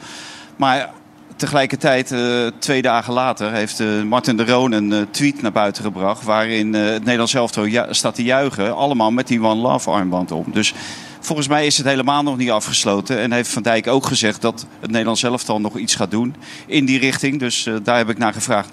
[0.57, 0.91] Maar
[1.39, 5.83] tegelijkertijd, eh, twee dagen later, heeft eh, Martin de Roon een eh, tweet naar buiten
[5.83, 6.25] gebracht...
[6.25, 10.45] waarin het Nederlands elftal staat te juichen, allemaal met die One Love armband om.
[10.53, 10.75] Dus
[11.21, 13.19] volgens mij is het helemaal nog niet afgesloten.
[13.19, 16.35] En heeft Van Dijk ook gezegd dat het Nederlands elftal nog iets gaat doen
[16.67, 17.39] in die richting.
[17.39, 18.71] Dus daar heb ik naar gevraagd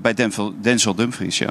[0.00, 0.14] bij
[0.60, 1.50] Denzel Dumfries, ja.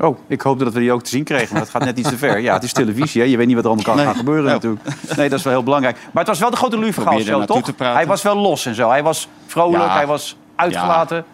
[0.00, 2.08] Oh, ik hoopte dat we die ook te zien kregen, maar dat gaat net iets
[2.08, 2.38] te ver.
[2.40, 3.26] Ja, het is televisie, hè?
[3.26, 4.06] je weet niet wat er allemaal kan Nee.
[4.06, 4.52] gaan gebeuren Ja.
[4.52, 4.82] natuurlijk.
[5.16, 5.96] Nee, dat is wel heel belangrijk.
[5.96, 7.70] Maar het was wel de grote Louis Vergaal er toch?
[7.78, 8.88] Hij was wel los en zo.
[8.88, 9.94] Hij was vrolijk, Ja.
[9.96, 11.24] hij was uitgelaten.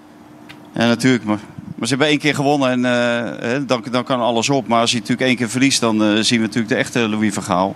[0.72, 1.24] Ja, natuurlijk.
[1.24, 1.38] Maar,
[1.74, 2.84] maar ze hebben één keer gewonnen en
[3.40, 4.68] eh, dan, dan kan alles op.
[4.68, 7.34] Maar als je natuurlijk één keer verliest, dan eh, zien we natuurlijk de echte Louis
[7.34, 7.74] van Gaal.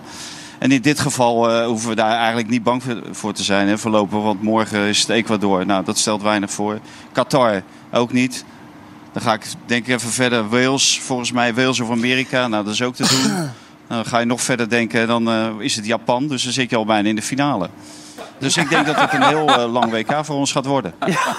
[0.59, 3.67] En in dit geval eh, hoeven we daar eigenlijk niet bang voor- voor te zijn
[3.67, 4.21] hè, voorlopig.
[4.21, 5.65] Want morgen is het Ecuador.
[5.65, 6.79] Nou, dat stelt weinig voor.
[7.11, 7.61] Qatar
[7.93, 8.45] ook niet.
[9.13, 10.49] Dan ga ik denk ik even verder.
[10.49, 12.47] Wales, volgens mij Wales of Amerika.
[12.47, 13.49] Nou, dat is ook te doen.
[13.89, 16.27] Nou, dan ga je nog verder denken, dan eh, is het Japan.
[16.27, 17.69] Dus dan zit je al bijna in de finale.
[18.39, 20.93] Dus ik denk dat het een heel eh, lang WK voor ons gaat worden.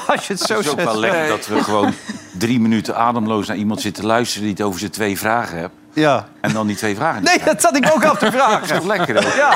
[0.06, 1.92] Als je het zo Het is ook wel lekker dat we gewoon
[2.38, 5.74] drie minuten ademloos naar iemand zitten luisteren die het over zijn twee vragen hebt.
[5.92, 6.26] Ja.
[6.40, 8.60] En dan die twee vragen Nee, dat zat ik ook af te vragen.
[8.60, 9.36] Dat is toch lekker, hoor?
[9.36, 9.50] Ja,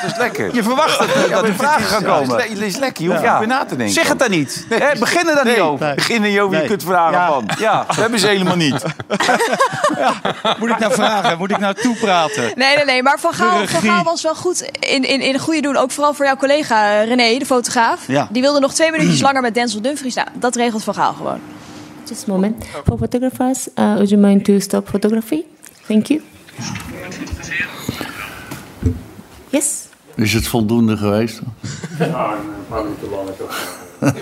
[0.00, 0.54] Dat is lekker.
[0.54, 2.36] je verwacht het, dat er vragen gaan ja, het is komen.
[2.48, 3.30] le- Het is lekker, je hoeft Ja.
[3.38, 3.94] niet meer na te denken.
[3.94, 4.66] Zeg het dan niet.
[4.68, 5.94] Hè, begin er dan niet over.
[5.94, 6.68] Begin er je over je Nee.
[6.70, 7.26] kutvragen Ja.
[7.28, 7.48] van.
[7.58, 7.84] Ja.
[7.86, 8.82] Dat hebben ze helemaal niet.
[10.58, 11.38] Moet ik nou vragen?
[11.38, 12.42] Moet ik nou toepraten?
[12.54, 13.02] Nee, nee, nee.
[13.02, 15.76] Maar Van Gaal, van was wel goed in, in, in goede doen.
[15.76, 18.00] Ook vooral voor jouw collega René, de fotograaf.
[18.06, 18.28] Ja.
[18.30, 20.14] Die wilde nog twee minuutjes langer met Denzel Dumfries.
[20.14, 21.40] Nou, dat regelt Van Gaal gewoon.
[22.04, 22.64] Just a moment.
[22.86, 25.42] For photographers, uh, would you mind to stop photography?
[25.92, 26.22] Thank you.
[29.50, 29.88] Yes.
[30.14, 31.40] Is het voldoende geweest?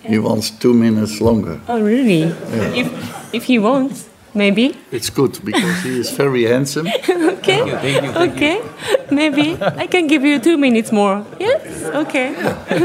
[0.00, 1.58] He wants two minutes longer.
[1.68, 2.32] Oh, really?
[2.72, 2.86] If
[3.30, 4.00] if he wants,
[4.34, 4.76] maybe.
[4.90, 6.86] It's good because he is very handsome.
[7.44, 7.60] Okay.
[8.16, 8.60] Okay.
[9.10, 11.24] Maybe I can give you two minutes more.
[11.38, 11.84] Yes.
[11.94, 12.34] Okay.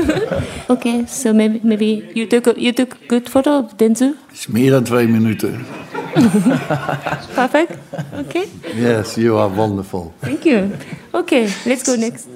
[0.70, 1.06] okay.
[1.06, 4.06] So maybe maybe you took a, you took good photo of Denzu.
[4.28, 5.66] Het is meer dan twee minuten.
[7.40, 7.78] Perfect.
[8.20, 8.46] Okay.
[8.76, 10.14] Yes, you are wonderful.
[10.22, 10.72] Thank you.
[11.12, 11.48] Okay.
[11.66, 12.28] Let's go next.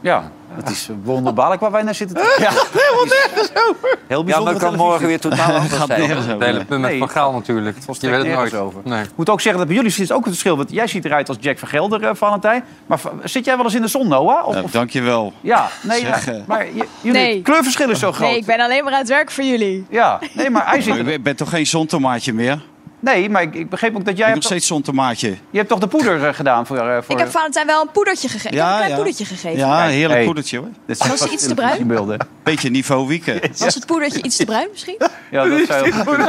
[0.00, 2.16] Ja, het is wonderbaarlijk waar wij naar zitten.
[2.16, 3.98] te Ja, helemaal nergens over.
[4.06, 4.42] Heel Ja, bijzonder.
[4.42, 6.10] maar het kan morgen weer totaal anders Gaat zijn.
[6.10, 6.98] Het hele punt met.
[6.98, 7.76] Van Gaal natuurlijk.
[8.00, 8.54] Je weet het nooit.
[8.54, 8.80] over.
[8.84, 9.02] Nee.
[9.02, 10.56] Ik moet ook zeggen dat bij jullie zit ook het verschil.
[10.56, 12.64] Want jij ziet eruit als Jack van Gelder, eh, Valentijn.
[12.86, 14.46] Maar zit jij wel eens in de zon, Noah?
[14.46, 15.32] Of, Ja, dankjewel.
[15.40, 16.34] ja, nee, ja, eh.
[16.46, 17.42] maar je- jullie Nee.
[17.42, 18.28] kleurverschil is zo groot.
[18.28, 19.86] Nee, ik ben alleen maar aan het werk voor jullie.
[19.90, 21.06] Ja, nee, maar hij zit...
[21.14, 22.60] Ik ben toch geen zontomaatje meer?
[23.04, 24.24] Ik Nee, maar ik, ik begreep ook dat jij...
[24.24, 25.28] Hebt nog steeds zontomaatje.
[25.50, 26.76] je hebt toch de poeder eh, gedaan voor...
[26.76, 28.50] eh, voor Ik heb Valentijn wel een poedertje gegeven.
[28.50, 29.58] ik heb een klein poedertje gegeven.
[29.58, 30.24] Ja, heerlijk Hey.
[30.24, 30.68] poedertje hoor.
[30.86, 32.18] Dit Was hij iets te bruin?
[32.42, 33.40] Beetje niveau wieken.
[33.58, 34.96] Was het poedertje iets te bruin misschien?
[35.30, 36.26] Ja, dat zou heel goed kunnen.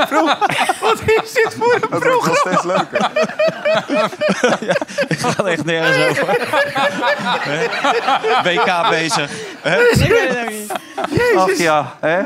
[0.82, 2.86] Wat is dit voor een programma?
[5.08, 6.26] Ik ga er echt nergens over.
[8.44, 9.32] WK bezig.
[11.38, 12.20] Ach ja, hè?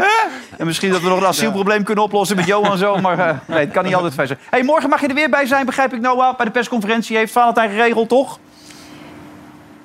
[0.58, 2.98] En misschien dat we nog een asielprobleem kunnen oplossen met Johan en zo.
[2.98, 4.39] Maar eh, nee, het kan niet altijd fijn zijn.
[4.50, 6.38] Hey, morgen mag je er weer bij zijn, begrijp ik, Noah.
[6.38, 8.40] Bij de persconferentie heeft Valentijn geregeld, toch?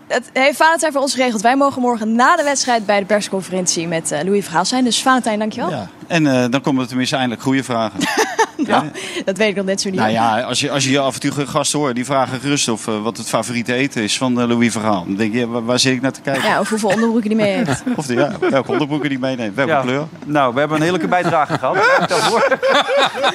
[0.06, 1.42] Het heeft Valentijn voor ons geregeld.
[1.42, 4.84] Wij mogen morgen na de wedstrijd bij de persconferentie met eh, Louis Verhaal zijn.
[4.84, 5.70] Dus Valentijn, dankjewel.
[5.70, 5.88] Ja.
[6.06, 8.00] En eh, dan komen er tenminste eindelijk goede vragen.
[8.74, 8.90] Nou,
[9.24, 9.98] dat weet ik nog net zo niet.
[9.98, 12.88] Nou ja, als je, als je af en toe gasten hoort, die vragen gerust of
[12.88, 15.04] eh, wat het favoriete eten is van eh, Louis Verhaal.
[15.06, 16.48] Dan denk je, waar, waar zit ik naar te kijken?
[16.48, 17.82] Ja, of hoeveel onderbroeken die mee heeft.
[17.96, 19.80] Of de, ja, welke onderbroeken die meeneemt, welke Ja.
[19.80, 20.06] kleur.
[20.24, 21.76] Nou, we hebben een heerlijke bijdrage gehad.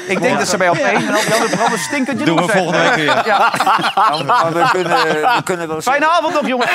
[0.07, 2.95] Ik denk dat ze bij op één en al die andere Doen we volgende week
[2.95, 3.21] weer.
[3.25, 3.53] Ja.
[4.25, 6.69] Maar we kunnen, we kunnen wel Fijne zeggen, avond nog, jongens.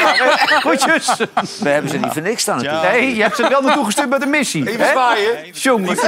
[0.46, 1.16] Groetjes.
[1.60, 2.92] we hebben ze niet voor niks staan natuurlijk.
[2.92, 4.68] Nee, je hebt ze wel naartoe gestuurd met een missie.
[4.68, 5.28] Even zwaaien.
[5.52, 6.00] Jongens,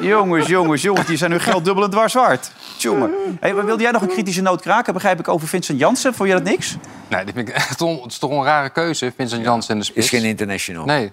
[0.00, 2.52] jongens, jongens, jongens, die zijn hun geld dubbel en dwars waard.
[2.78, 3.10] Jongen.
[3.40, 6.14] Hey, maar wilde jij nog een kritische noot kraken, begrijp ik, over Vincent Jansen?
[6.14, 6.76] Vond je dat niks?
[7.08, 9.80] Nee, dit vind ik echt on- het is toch een rare keuze, Vincent Janssen in
[9.80, 10.04] de spits.
[10.12, 10.84] Is geen international.
[10.84, 11.12] Nee, ik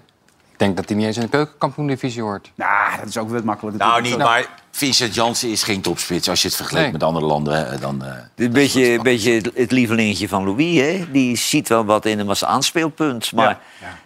[0.56, 2.50] denk dat hij niet eens in de keukenkampioen-divisie hoort.
[2.54, 3.76] Nou, dat is ook wel makkelijk.
[3.76, 6.28] Nou, niet, maar Vincent Jansen is geen topspits.
[6.28, 6.98] Als je het vergelijkt Nee.
[6.98, 8.04] met andere landen, eh, dan...
[8.04, 11.04] eh, Een beetje, een beetje het- het lievelingetje van Louis, hè?
[11.12, 13.32] Die ziet wel wat in hem als aanspeelpunt.
[13.32, 13.58] Maar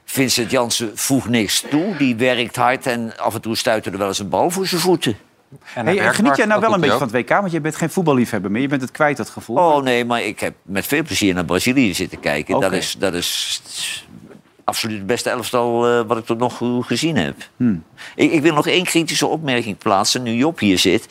[0.04, 1.96] Vincent Jansen voegt niks toe.
[1.96, 4.80] Die werkt hard en af en toe stuit er wel eens een bal voor zijn
[4.80, 5.16] voeten.
[5.74, 7.28] En Hey, geniet jij nou wel een beetje van het WK?
[7.28, 8.62] Want je bent geen voetballiefhebber meer.
[8.62, 9.56] Je bent het kwijt, dat gevoel.
[9.56, 12.60] Oh nee, maar ik heb met veel plezier naar Brazilië zitten kijken.
[12.60, 13.60] Dat, is, dat is
[14.64, 17.36] absoluut het beste elftal eh, wat ik tot nog toe gezien heb.
[17.56, 17.84] Hmm.
[18.14, 21.08] Ik, ik wil nog één kritische opmerking plaatsen, nu Job hier zit.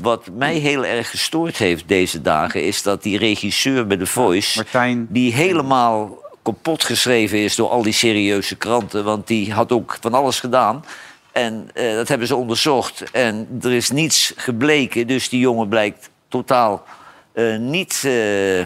[0.00, 2.64] Wat mij heel erg gestoord heeft deze dagen...
[2.64, 4.58] is dat die regisseur bij The Voice...
[4.58, 5.06] Martijn.
[5.10, 9.04] die helemaal kapot geschreven is door al die serieuze kranten...
[9.04, 10.84] want die had ook van alles gedaan...
[11.34, 13.10] En eh, dat hebben ze onderzocht.
[13.10, 15.06] En er is niets gebleken.
[15.06, 16.84] Dus die jongen blijkt totaal
[17.32, 18.58] eh, niet eh,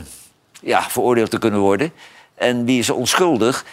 [0.61, 1.93] ja, veroordeeld te kunnen worden.
[2.35, 3.65] En die is onschuldig.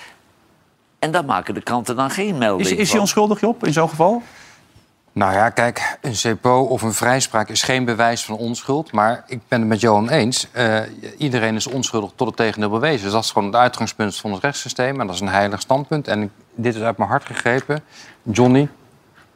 [0.99, 3.89] En daar maken de kranten dan geen melding Is, is hij onschuldig, Job, in zo'n
[3.89, 4.21] geval?
[5.11, 8.91] Nou ja, kijk, een CPO of een vrijspraak is geen bewijs van onschuld.
[8.91, 10.47] Maar ik ben het met Johan eens.
[10.51, 10.79] Eh,
[11.17, 13.03] iedereen is onschuldig tot het tegendeel bewezen.
[13.03, 14.99] Dus dat is gewoon het uitgangspunt van het rechtssysteem.
[14.99, 16.07] En dat is een heilig standpunt.
[16.07, 17.83] En ik- dit is uit mijn hart gegrepen.
[18.23, 18.67] Johnny,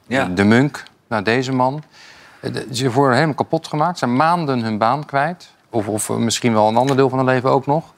[0.09, 0.25] Ja.
[0.25, 1.83] de Munk, nou deze man.
[2.41, 3.99] Eh, Ze worden helemaal kapot gemaakt.
[3.99, 5.51] Ze zijn maanden hun baan kwijt.
[5.69, 7.93] Of, of misschien wel een ander deel van hun leven ook nog.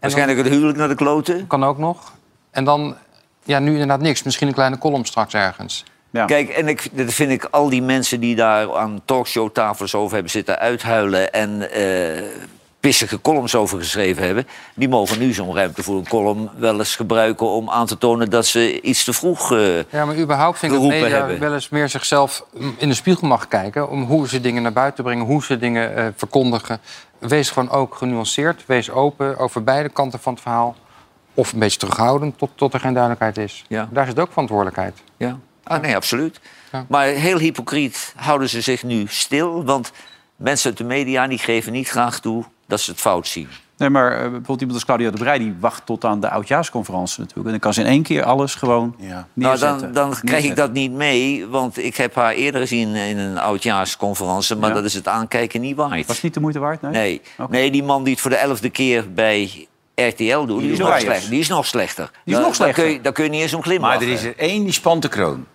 [0.00, 1.46] Waarschijnlijk het huwelijk naar de kloten.
[1.46, 2.12] Kan ook nog.
[2.50, 2.96] En dan,
[3.44, 4.22] ja, nu inderdaad niks.
[4.22, 5.84] Misschien een kleine column straks ergens.
[6.26, 10.30] Kijk, en ik, dat vind ik al die mensen die daar aan talkshowtafels over hebben
[10.32, 12.24] zitten uithuilen en eh,
[12.80, 16.96] pissige columns over geschreven hebben, die mogen nu zo'n ruimte voor een column wel eens
[16.96, 19.52] gebruiken om aan te tonen dat ze iets te vroeg.
[19.52, 21.38] eh, Ja, maar überhaupt vind ik dat media hebben.
[21.40, 23.88] wel eens meer zichzelf mm, in de spiegel mag kijken...
[23.88, 26.80] om hoe ze dingen naar buiten brengen, hoe ze dingen eh, verkondigen.
[27.18, 30.76] Wees gewoon ook genuanceerd, wees open over beide kanten van het verhaal.
[31.34, 33.64] Of een beetje terughoudend tot, tot er geen duidelijkheid is.
[33.68, 33.88] Ja.
[33.92, 34.98] Daar zit ook verantwoordelijkheid.
[35.16, 35.38] Ja.
[35.64, 36.40] Ah, nee, absoluut.
[36.88, 39.64] Maar heel hypocriet houden ze zich nu stil.
[39.64, 39.92] Want
[40.36, 43.48] mensen uit de media die geven niet graag toe dat ze het fout zien.
[43.76, 45.38] Nee, maar eh, bijvoorbeeld iemand als Claudia de Brij...
[45.38, 47.44] die wacht tot aan de oudjaarsconferentie natuurlijk.
[47.46, 49.92] En dan kan ze in één keer alles gewoon Nou, neerzetten.
[49.92, 51.46] dan, dan krijg ik dat niet mee.
[51.46, 54.56] Want ik heb haar eerder gezien in een oudjaarsconferentie.
[54.56, 54.74] Maar Ja.
[54.74, 56.06] dat is het aankijken niet waard.
[56.06, 56.82] Was het niet de moeite waard?
[56.82, 56.92] Nee?
[56.92, 57.20] Nee.
[57.50, 60.88] nee, die man die het voor de elfde keer bij RTL doet, die, is, nog
[60.88, 61.04] Wijers.
[61.04, 61.30] slecht.
[61.30, 62.10] die is nog slechter.
[62.24, 62.76] Die is nog slechter.
[62.76, 63.98] Daar kun, je, daar kun je niet eens om glimlachen.
[63.98, 65.46] Maar er is er één die spant de kroon.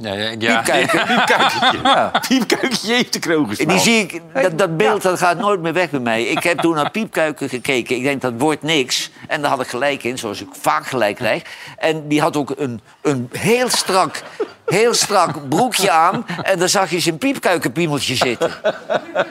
[0.00, 1.04] Ja, ja, Piepkijker.
[1.06, 2.10] Piepkuikentje.
[2.28, 5.72] Piepkuikentje heeft de kroon En die zie ik, dat, dat beeld dat gaat nooit meer
[5.72, 6.24] weg bij mij.
[6.24, 7.96] Ik heb toen naar Piepkuiken gekeken.
[7.96, 9.10] Ik denk, dat wordt niks.
[9.28, 11.42] En daar had ik gelijk in, zoals ik vaak gelijk krijg.
[11.76, 14.22] En die had ook een, een heel, strak,
[14.68, 16.26] heel strak broekje aan.
[16.42, 18.50] En daar zag je zijn piepkuikenpiemeltje zitten.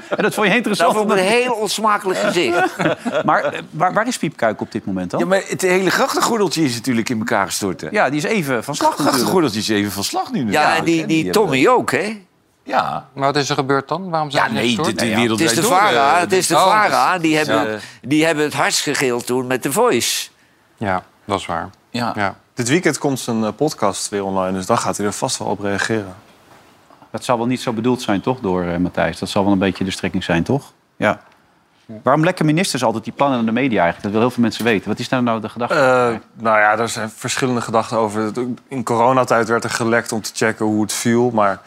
[0.09, 0.93] En dat vond je interessant?
[0.93, 2.75] Dat vond ik een heel onsmakelijk gezicht.
[3.25, 5.19] Maar eh, waar, waar is Piepkuik op dit moment dan?
[5.19, 7.81] Ja, maar het hele grachtengordeltje is natuurlijk in elkaar gestort.
[7.81, 7.87] hè?
[7.91, 10.51] Ja, die is even van slag grachtengordeltje is even van slag nu.
[10.51, 12.21] Ja, en die, die Tommy ook, hè?
[12.63, 13.07] Ja.
[13.13, 14.09] Maar wat is er gebeurd dan?
[14.09, 15.15] Waarom zijn Ja, nee, de, de ja.
[15.15, 17.17] wereld Het is de VARA, eh, het is de Oh, VARA.
[17.17, 20.29] Die hebben, die hebben het hardst gegild toen met The Voice.
[20.77, 21.69] Ja, dat is waar.
[21.89, 22.11] Ja.
[22.15, 22.35] Ja.
[22.53, 25.47] Dit weekend komt zijn eh, podcast weer online, dus dan gaat hij er vast wel
[25.47, 26.15] op reageren.
[27.11, 29.19] Dat zal wel niet zo bedoeld zijn, toch, door eh, Matthijs?
[29.19, 30.71] Dat zal wel een beetje de strekking zijn, toch?
[30.95, 31.21] Ja.
[32.03, 34.03] Waarom lekken ministers altijd die plannen aan de media eigenlijk?
[34.03, 34.89] Dat wil heel veel mensen weten.
[34.89, 35.75] Wat is daar nou de gedachte?
[35.75, 38.31] Eh, nou ja, er zijn verschillende gedachten over.
[38.67, 41.29] In coronatijd werd er gelekt om te checken hoe het viel.
[41.31, 41.59] Maar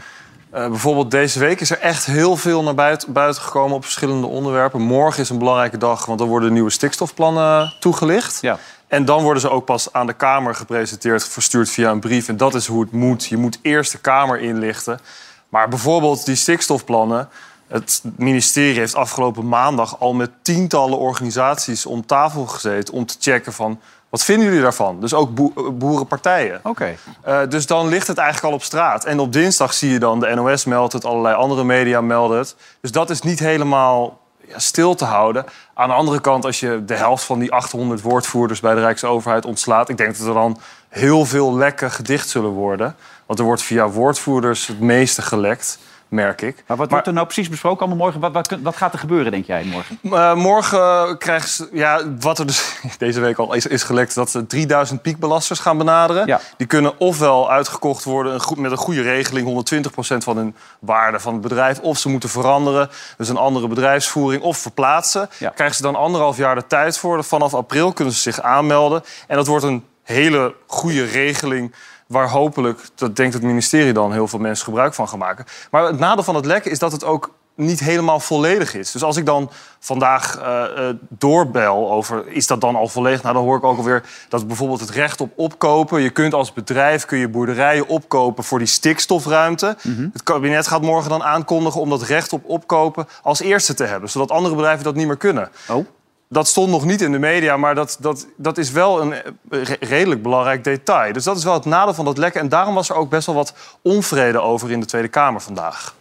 [0.50, 4.26] eh, bijvoorbeeld deze week is er echt heel veel naar buiten, buiten gekomen op verschillende
[4.26, 4.80] onderwerpen.
[4.80, 8.38] Morgen is een belangrijke dag, want dan worden nieuwe stikstofplannen toegelicht.
[8.40, 8.58] Ja.
[8.88, 12.28] En dan worden ze ook pas aan de Kamer gepresenteerd, verstuurd via een brief.
[12.28, 13.26] En dat is hoe het moet.
[13.26, 15.00] Je moet eerst de Kamer inlichten.
[15.48, 17.28] Maar bijvoorbeeld die stikstofplannen.
[17.66, 23.52] Het ministerie heeft afgelopen maandag al met tientallen organisaties om tafel gezeten om te checken
[23.52, 25.00] van wat vinden jullie daarvan?
[25.00, 26.60] Dus ook eh, boerenpartijen.
[26.62, 26.96] Oké.
[27.22, 29.04] Eh, dus dan ligt het eigenlijk al op straat.
[29.04, 32.56] En op dinsdag zie je dan, de NOS meldt het, allerlei andere media melden het.
[32.80, 35.44] Dus dat is niet helemaal ja, stil te houden.
[35.74, 39.44] Aan de andere kant, als je de helft van die 800 woordvoerders bij de Rijksoverheid
[39.44, 39.88] ontslaat...
[39.88, 42.96] ik denk dat er dan heel veel lekken gedicht zullen worden.
[43.26, 45.78] Want er wordt via woordvoerders het meeste gelekt,
[46.10, 46.62] merk ik.
[46.66, 48.20] Maar wat wordt er nou precies besproken allemaal morgen?
[48.20, 49.98] Wat, wat, wat gaat er gebeuren, denk jij, morgen?
[50.02, 54.30] Eh, morgen krijgen ze, ja, wat er dus deze week al is, is gelekt, dat
[54.30, 56.26] ze 3000 piekbelasters gaan benaderen.
[56.26, 56.40] Ja.
[56.56, 61.20] Die kunnen ofwel uitgekocht worden een goed- met een goede regeling, 120% van hun waarde
[61.20, 65.28] van het bedrijf, of ze moeten veranderen, dus een andere bedrijfsvoering, of verplaatsen.
[65.38, 65.50] Ja.
[65.50, 67.24] Krijgen ze dan anderhalf jaar de tijd voor.
[67.24, 69.02] Vanaf april kunnen ze zich aanmelden.
[69.26, 71.74] En dat wordt een hele goede regeling.
[72.10, 75.44] Waar hopelijk, dat denkt het ministerie dan, heel veel mensen gebruik van gaan maken.
[75.70, 78.90] Maar het nadeel van het lekken is dat het ook niet helemaal volledig is.
[78.90, 83.34] Dus als ik dan vandaag eh, eh, doorbel over is dat dan al volledig, nou
[83.34, 86.02] dan hoor ik ook alweer dat bijvoorbeeld het recht op opkopen.
[86.02, 89.76] Je kunt als bedrijf kun je boerderijen opkopen voor die stikstofruimte.
[90.12, 94.10] Het kabinet gaat morgen dan aankondigen om dat recht op opkopen als eerste te hebben,
[94.10, 95.50] zodat andere bedrijven dat niet meer kunnen.
[95.68, 95.86] Oh.
[96.32, 99.22] Dat stond nog niet in de media, maar dat, dat, dat is wel een eh,
[99.62, 101.12] re- redelijk belangrijk detail.
[101.12, 102.40] Dus dat is wel het nadeel van dat lekken.
[102.40, 105.94] En daarom was er ook best wel wat onvrede over in de Tweede Kamer vandaag.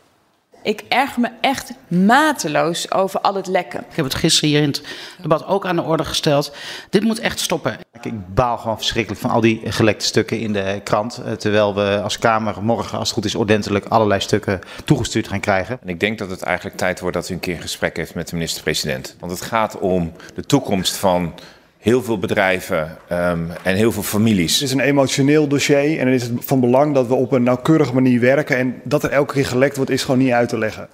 [0.63, 3.79] Ik erger me echt mateloos over al het lekken.
[3.89, 4.83] Ik heb het gisteren hier in het
[5.21, 6.55] debat ook aan de orde gesteld.
[6.89, 7.77] Dit moet echt stoppen.
[8.01, 11.21] Ik baal gewoon verschrikkelijk van al die gelekte stukken in de krant.
[11.25, 15.39] eh, Terwijl we als Kamer morgen, als het goed is, ordentelijk allerlei stukken toegestuurd gaan
[15.39, 15.79] krijgen.
[15.81, 18.15] En ik denk dat het eigenlijk tijd wordt dat u een keer een gesprek heeft
[18.15, 19.15] met de minister-president.
[19.19, 21.33] Want het gaat om de toekomst van
[21.79, 24.53] heel veel bedrijven ehm, en heel veel families.
[24.53, 27.93] Het is een emotioneel dossier en het is van belang dat we op een nauwkeurige
[27.93, 28.57] manier werken.
[28.57, 30.87] En dat er elke keer gelekt wordt, is gewoon niet uit te leggen.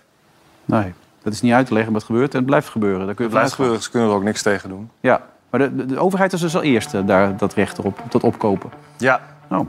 [0.65, 0.93] Nee,
[1.23, 3.05] dat is niet uit te leggen, maar het gebeurt en het blijft gebeuren.
[3.05, 4.89] Daar kun je Het blijft gebeuren, ze kunnen er ook niks tegen doen.
[4.99, 8.23] Ja, maar de, de, de overheid is dus al eerste daar dat recht erop, tot
[8.23, 8.69] opkopen.
[8.97, 9.21] Ja.
[9.49, 9.67] Oh,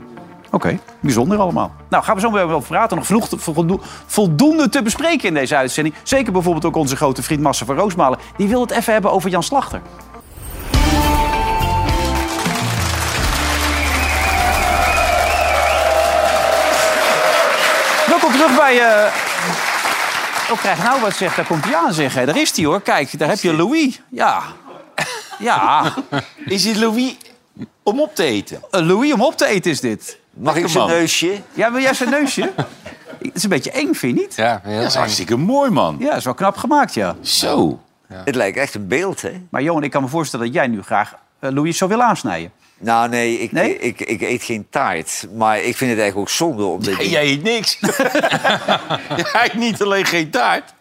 [0.51, 0.79] oké.
[0.99, 1.71] Bijzonder allemaal.
[1.89, 2.97] Nou, gaan we zo weer over praten.
[2.97, 5.95] Nog genoeg voldo- voldoende te bespreken in deze uitzending.
[6.03, 8.19] Zeker bijvoorbeeld ook onze grote vriend Massa van Roosmalen.
[8.37, 9.81] Die wil het even hebben over Jan Slachter.
[18.67, 19.13] Bij, eh,
[20.51, 22.25] Oh, krijg nou wat zegt, daar komt hij aan zeggen.
[22.25, 22.81] Daar is hij hoor.
[22.81, 24.01] Kijk, daar heb je Louis.
[24.09, 24.43] Ja.
[25.39, 25.93] Ja.
[26.45, 27.17] Is dit Louis
[27.83, 28.61] om op te eten?
[28.71, 30.19] Eh, Louis om op te eten is dit.
[30.33, 30.95] Mag ik zijn man.
[30.97, 31.41] neusje?
[31.53, 32.53] Ja, wil jij zijn neusje?
[33.21, 34.35] Het is een beetje eng, vind je niet?
[34.35, 35.95] Ja, heel Dat is hartstikke mooi, man.
[35.99, 37.15] Ja, is wel knap gemaakt, ja.
[37.21, 37.79] Zo.
[38.07, 39.45] Het lijkt echt een beeld, hè?
[39.49, 42.51] Maar Johan, ik kan me voorstellen dat jij nu graag eh, Louis zo wil aansnijden.
[42.79, 43.79] Nou, nee ik, Nee?
[43.79, 45.27] Ik, ik, eet geen taart.
[45.35, 46.97] Maar ik vind het eigenlijk ook zonde om dit...
[46.97, 47.79] Nee, jij eet niks.
[49.23, 50.73] jij eet niet alleen geen taart.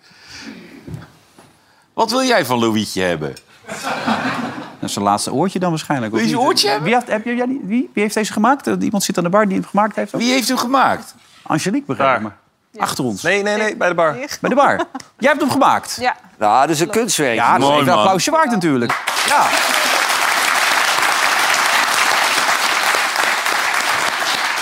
[1.95, 3.35] Wat wil jij van Louietje hebben?
[3.67, 6.13] Dat is zijn laatste oortje dan waarschijnlijk.
[6.13, 6.49] Wil je zijn niet?
[6.49, 6.85] oortje hebben?
[6.85, 8.67] Wie heeft, heb jij wie, wie heeft deze gemaakt?
[8.67, 10.15] Iemand zit aan de bar die hem gemaakt heeft?
[10.15, 10.21] ook?
[10.21, 11.15] Wie heeft hem gemaakt?
[11.43, 12.37] Angelique, begrijp ik maar.
[12.77, 13.23] Achter ons.
[13.23, 14.13] Nee, nee, nee, bij de bar.
[14.41, 14.77] Bij de bar.
[15.19, 15.97] Jij hebt hem gemaakt?
[16.01, 16.17] Ja.
[16.39, 17.35] Nou, dat is een kunstwerk.
[17.35, 19.03] Ja, dat is een applausje waard natuurlijk.
[19.29, 19.47] Ja.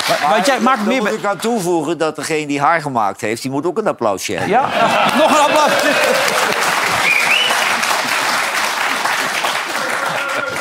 [0.08, 1.02] Maar, want jij maakt Dan meer...
[1.02, 3.42] moet ik aan toevoegen dat degene die haar gemaakt heeft...
[3.42, 4.48] die moet ook een applausje hebben.
[4.50, 4.60] Ja?
[5.18, 5.72] Nog een applaus.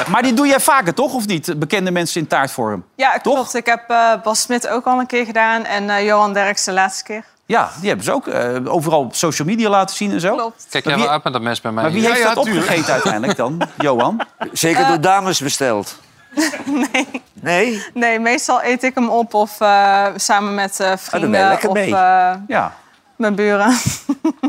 [0.07, 1.13] Maar die doe jij vaker, toch?
[1.13, 1.59] Of niet?
[1.59, 2.83] Bekende mensen in taartvorm.
[2.95, 3.53] Ja, klopt.
[3.55, 6.71] Ik heb eh, Bas Smit ook al een keer gedaan en eh, Johan Derks de
[6.71, 7.23] laatste keer.
[7.45, 10.35] Ja, die hebben ze ook eh, overal op social media laten zien en zo.
[10.35, 10.65] Klopt.
[10.69, 11.83] Kijk jij wel uit met dat mes bij mij?
[11.83, 12.65] Maar wie Ja, heeft ja, dat tuurlijk.
[12.65, 14.21] opgegeten uiteindelijk dan, Johan?
[14.51, 15.95] Zeker door dames besteld.
[16.93, 17.21] nee.
[17.33, 17.83] Nee?
[17.93, 21.69] Nee, meestal eet ik hem op of eh, samen met eh, ben je vrienden lekker
[21.69, 21.95] of mee.
[21.95, 22.73] eh, Ja.
[23.15, 23.77] mijn buren.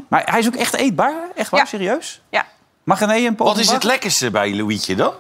[0.09, 1.15] Maar hij is ook echt eetbaar?
[1.35, 1.61] Echt waar?
[1.61, 1.67] Ja.
[1.67, 2.21] Serieus?
[2.31, 2.45] ja.
[2.85, 5.13] Mag er nee een Wat is het lekkerste bij Louietje dan?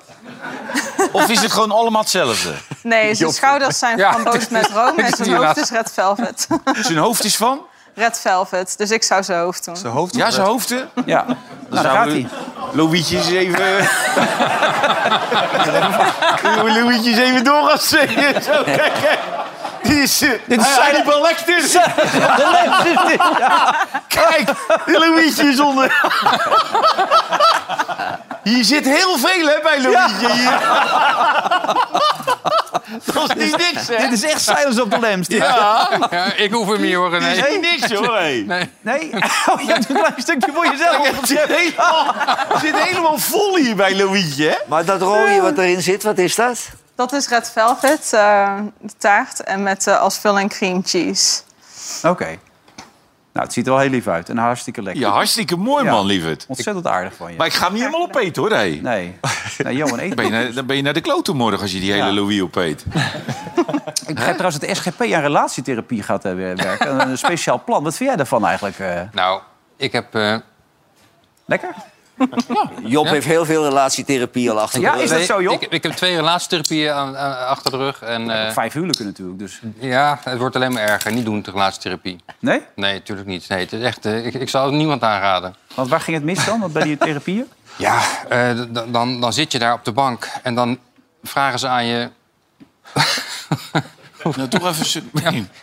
[1.12, 2.53] Of is het gewoon allemaal hetzelfde?
[2.83, 4.12] Nee, zijn schouders zijn Ja.
[4.12, 6.48] framboos met room en zijn hoofd is red velvet.
[6.81, 7.61] Zijn hoofd is van?
[7.94, 9.76] Red velvet, dus ik zou zijn hoofd doen.
[9.76, 10.87] Zijn hoofd Ja, zijn hoofdje.
[11.07, 11.24] Ja.
[11.68, 12.26] Nou, daar gaat hij.
[12.72, 13.88] Louietje is even...
[16.74, 18.42] Louietje is even door gaan zingen.
[18.42, 19.18] Zo, kijk, kijk.
[19.85, 20.18] Die is...
[20.18, 20.90] Dit is zijn-
[22.51, 23.20] lens dit.
[23.38, 23.75] Ja.
[24.09, 24.49] Kijk,
[24.87, 26.01] die Louietje is onder...
[28.42, 30.31] Hier zit heel veel hè, bij Louietje.
[30.33, 30.59] Hier.
[33.14, 33.97] Dat is niet niks, hè?
[33.97, 35.38] Dit is echt Silence op de dit.
[35.38, 37.33] Ja, Ja, ik hoef hem niet hoor, dit René.
[37.47, 38.16] is niet niks, hoor.
[38.18, 38.42] hé.
[38.47, 38.70] Nee.
[38.81, 39.11] Nee?
[39.51, 41.07] Oh, je hebt een klein stukje voor jezelf.
[41.16, 42.14] Het zit helemaal,
[42.49, 44.57] het zit helemaal vol hier bij Louietje, hè?
[44.68, 46.59] Maar dat rode wat erin zit, wat is dat?
[46.94, 51.40] Dat is red velvet, eh, de taart, en met eh, als vulling cream cheese.
[52.02, 52.38] Oké.
[53.33, 54.28] Nou, het ziet er wel heel lief uit.
[54.28, 55.02] En hartstikke lekker.
[55.02, 55.90] Ja, hartstikke mooi, Ja.
[55.90, 56.44] man, lieverd.
[56.48, 57.37] Ontzettend aardig van je.
[57.37, 58.50] Maar ik ga hem niet helemaal opeten, hoor.
[58.50, 58.78] Hé.
[58.83, 59.18] Nee.
[59.59, 61.72] Nee, Johan, eet Dan ben, je naar, dan ben je naar de klote morgen als
[61.72, 62.12] je die hele Ja.
[62.12, 62.85] Louis opeet.
[64.07, 67.09] Ik begrijp trouwens dat de SGP aan relatietherapie gaat eh, werken.
[67.09, 67.83] Een speciaal plan.
[67.83, 68.78] Wat vind jij daarvan eigenlijk?
[68.78, 69.00] eh?
[69.12, 69.40] Nou,
[69.76, 70.14] ik heb...
[70.14, 70.37] eh,
[71.44, 71.74] Lekker?
[72.85, 73.11] Job Ja?
[73.12, 75.03] heeft heel veel relatietherapie al achter de Ja, rug.
[75.03, 75.62] is dat zo, Job?
[75.62, 78.03] ik, ik heb twee relatietherapieën aan, aan- achter de rug.
[78.03, 79.38] En, eh, Vijf huwelijken natuurlijk.
[79.38, 79.61] Dus.
[79.79, 81.12] ja, het wordt alleen maar erger.
[81.12, 82.20] Niet doen, de relatietherapie.
[82.38, 82.62] Nee?
[82.74, 83.48] Nee, natuurlijk niet.
[83.48, 85.55] Nee, het is echt, eh, ik, ik zou het niemand aanraden.
[85.74, 86.72] Want waar ging het mis dan?
[86.72, 87.46] Bij die therapieën?
[87.77, 88.50] Ja, eh,
[88.88, 90.79] dan, dan zit je daar op de bank en dan
[91.22, 92.09] vragen ze aan je...
[94.37, 94.87] Nou, toch even...
[94.92, 95.11] su-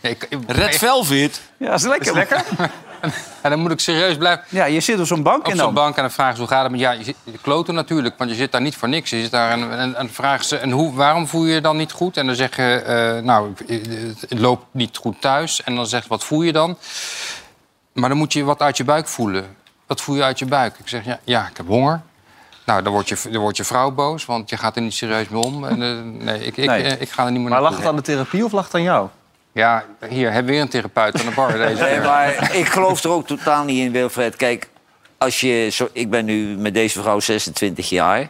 [0.02, 1.42] Ik, ik- Red Velvet.
[1.58, 2.14] Ja, dat is lekker.
[2.14, 2.44] lekker.
[3.42, 4.44] En dan moet ik serieus blijven.
[4.50, 5.74] Ja, je zit op zo'n bank Op en zo'n dan...
[5.74, 8.18] bank en dan vragen ze hoe gaat het met ja, je zit je kloten natuurlijk,
[8.18, 9.10] want je zit daar niet voor niks.
[9.10, 11.92] Je zit daar en, en, vragen ze en hoe, waarom voel je je dan niet
[11.92, 12.18] goed?
[12.18, 15.64] En dan zeg je eh, nou, het, loopt niet goed thuis.
[15.64, 16.78] En dan zegt wat voel je dan?
[17.94, 19.56] Maar dan moet je wat uit je buik voelen.
[19.88, 20.76] Wat voel je uit je buik?
[20.80, 22.02] Ik zeg ja, ja ik heb honger.
[22.66, 25.30] Nou, dan wordt, je, dan wordt je vrouw boos, want je gaat er niet serieus
[25.30, 25.66] mee om.
[25.66, 26.84] En, eh, nee, ik, ik, Nee.
[26.84, 28.74] eh, ik ga er niet meer Maar lag het aan de therapie of lag het
[28.76, 29.08] aan jou?
[29.54, 31.52] Ja, hier, heb weer een therapeut aan de bar.
[31.52, 34.36] Deze Nee, maar ik geloof er ook totaal niet in, Wilfred.
[34.36, 34.70] Kijk,
[35.18, 38.30] als je zo, ik ben nu met deze vrouw 26 jaar.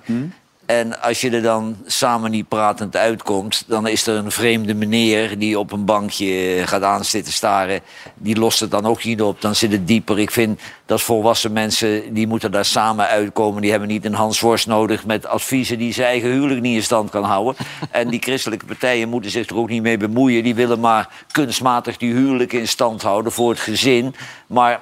[0.66, 3.64] En als je er dan samen niet pratend uitkomt...
[3.68, 7.80] dan is er een vreemde meneer die op een bankje gaat aanzitten staren.
[8.16, 10.20] Die lost het dan ook niet op, dan zit het dieper.
[10.20, 13.62] Ik vind dat volwassen mensen, die moeten daar samen uitkomen.
[13.62, 15.78] Die hebben niet een Hans Worst nodig met adviezen...
[15.78, 17.56] die zijn eigen huwelijk niet in stand kan houden.
[17.92, 20.44] En die christelijke partijen moeten zich er ook niet mee bemoeien.
[20.44, 24.16] Die willen maar kunstmatig die huwelijk in stand houden voor het gezin.
[24.48, 24.82] Maar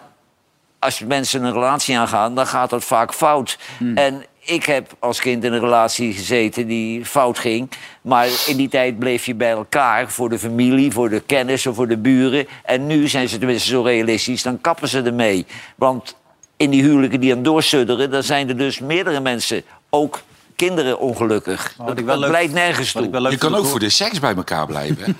[0.80, 3.58] als mensen een relatie aangaan, dan gaat dat vaak fout.
[3.96, 7.70] En ik heb als kind in een relatie gezeten die fout ging.
[8.02, 11.88] Maar in die tijd bleef je bij elkaar voor de familie, voor de kennissen, voor
[11.88, 12.48] de buren.
[12.64, 15.46] En nu zijn ze tenminste zo realistisch, dan kappen ze ermee.
[15.76, 16.16] Want
[16.58, 20.22] in die huwelijken die aan doorsudderen, dan zijn er dus meerdere mensen, ook
[20.68, 21.74] kinderen, ongelukkig.
[21.78, 23.10] dat ik wel dat leuk- blijkt nergens toe.
[23.10, 25.16] wel leuk Je kan ook voor de seks bij elkaar blijven.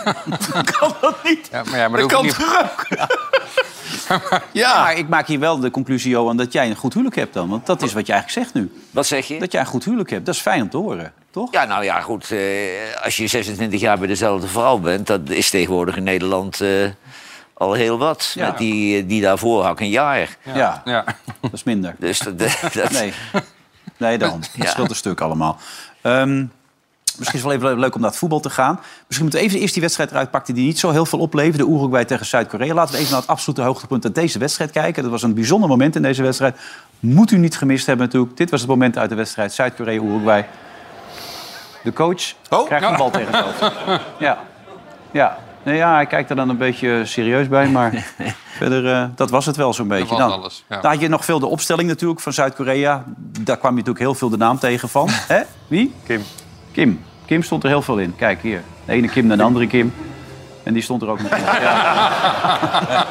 [0.78, 1.48] kan dat niet.
[1.50, 2.34] Ja, maar ja, maar Dat dat kan niet...
[2.34, 2.86] toch ook?
[4.52, 4.80] Ja.
[4.82, 7.48] Maar ik maak hier wel de conclusie, Johan, dat jij een goed huwelijk hebt dan.
[7.48, 8.72] Want dat is wat je eigenlijk zegt nu.
[8.90, 9.38] Wat zeg je?
[9.38, 10.26] Dat jij een goed huwelijk hebt.
[10.26, 11.52] Dat is fijn om te horen, toch?
[11.52, 12.30] Ja, nou ja, goed.
[12.30, 12.38] eh,
[13.04, 16.68] als je 26 jaar bij dezelfde vrouw bent, dat is tegenwoordig in Nederland eh,
[17.54, 18.32] al heel wat.
[18.34, 18.46] Ja.
[18.46, 20.36] Met die, eh, die daarvoor had ik een jaar.
[20.54, 20.82] Ja.
[20.84, 21.04] Ja.
[21.40, 21.94] dat is minder.
[21.98, 22.38] Dus dat,
[22.74, 23.12] dat, Nee,
[23.96, 24.40] nee daarom.
[24.40, 24.70] Het Ja.
[24.70, 25.56] scheelt een stuk allemaal.
[26.00, 26.36] Ehm,
[27.18, 28.80] misschien is het wel even leuk om naar het voetbal te gaan.
[29.06, 30.54] Misschien moeten we even eerst die wedstrijd eruit pakken...
[30.54, 31.66] die niet zo heel veel opleverde.
[31.66, 32.74] Uruguay tegen Zuid-Korea.
[32.74, 35.02] Laten we even naar het absolute hoogtepunt uit deze wedstrijd kijken.
[35.02, 36.56] Dat was een bijzonder moment in deze wedstrijd.
[37.00, 38.36] Moet u niet gemist hebben natuurlijk.
[38.36, 40.46] Dit was het moment uit de wedstrijd Zuid-Korea-Uruguay.
[41.82, 42.22] De coach
[42.66, 43.44] krijgt een bal tegen.
[44.18, 44.38] Ja,
[45.10, 45.38] ja.
[45.64, 47.92] Nee, ja, hij kijkt er dan een beetje serieus bij, maar
[48.58, 50.08] verder, eh, dat was het wel zo'n beetje.
[50.08, 50.80] was Dan, alles, ja.
[50.80, 53.04] dan had je nog veel de opstelling natuurlijk van Zuid-Korea.
[53.40, 55.08] Daar kwam je natuurlijk heel veel de naam tegen van.
[55.34, 55.42] Hè?
[55.66, 55.94] Wie?
[56.06, 56.22] Kim.
[56.72, 57.00] Kim.
[57.26, 58.16] Kim stond er heel veel in.
[58.16, 58.62] Kijk hier.
[58.84, 59.92] De ene Kim naar de andere Kim.
[60.64, 61.44] En die stond er ook nog in.
[61.44, 63.06] Ja.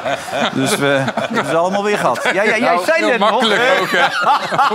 [0.54, 2.20] Dus we hebben ze allemaal weer gehad.
[2.22, 3.30] Ja, ja, jij Nou, zei net nog.
[3.30, 3.80] makkelijk hè?
[3.80, 4.06] ook, hè?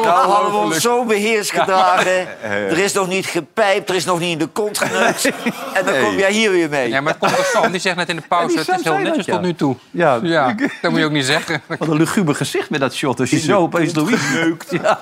[0.02, 2.42] Nou hadden we ons zo beheerst gedragen.
[2.44, 5.26] Er is nog niet gepijpt, er is nog niet in de kont geneukt.
[5.74, 6.90] En dan kom jij hier weer mee.
[6.90, 7.72] Ja, maar het komt door Sam.
[7.72, 9.76] Die zegt net in de pauze, het is heel netjes dat, tot nu toe.
[9.92, 10.20] Ja.
[10.22, 11.62] ja, dat moet je ook niet zeggen.
[11.68, 13.20] Wat een luguber gezicht met dat shot.
[13.20, 14.72] Als je zo opeens Louis neukt.
[14.82, 15.00] Ja.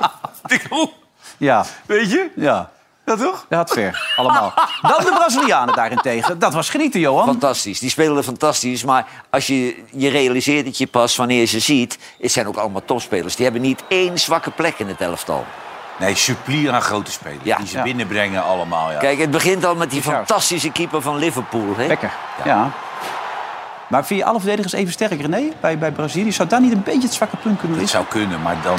[1.37, 1.65] ja.
[1.85, 2.29] Weet je?
[2.35, 2.69] Ja.
[3.07, 3.45] Ja, toch?
[3.49, 4.53] Dat ver, allemaal.
[4.81, 6.39] Dan de Brazilianen daarentegen.
[6.39, 7.25] Dat was genieten, Johan.
[7.25, 8.83] Fantastisch, die spelen fantastisch.
[8.83, 11.97] Maar als je, je realiseert het je pas wanneer je ze ziet...
[12.21, 13.35] het zijn ook allemaal topspelers.
[13.35, 15.45] Die hebben niet één zwakke plek in het elftal.
[15.99, 17.43] Nee, supplie aan grote spelers.
[17.43, 17.57] Ja.
[17.57, 17.83] Die ze Ja.
[17.83, 18.91] binnenbrengen allemaal.
[18.91, 18.97] Ja.
[18.99, 21.73] Kijk, het begint al met die fantastische keeper van Liverpool.
[21.77, 21.87] Hè?
[21.87, 22.11] Lekker.
[22.45, 22.71] Ja.
[23.87, 26.31] Maar vind je alle verdedigers even sterk, René, bij, bij Brazilië?
[26.31, 28.07] Zou daar niet een beetje het zwakke punt kunnen Het liggen?
[28.09, 28.77] zou kunnen, maar dan...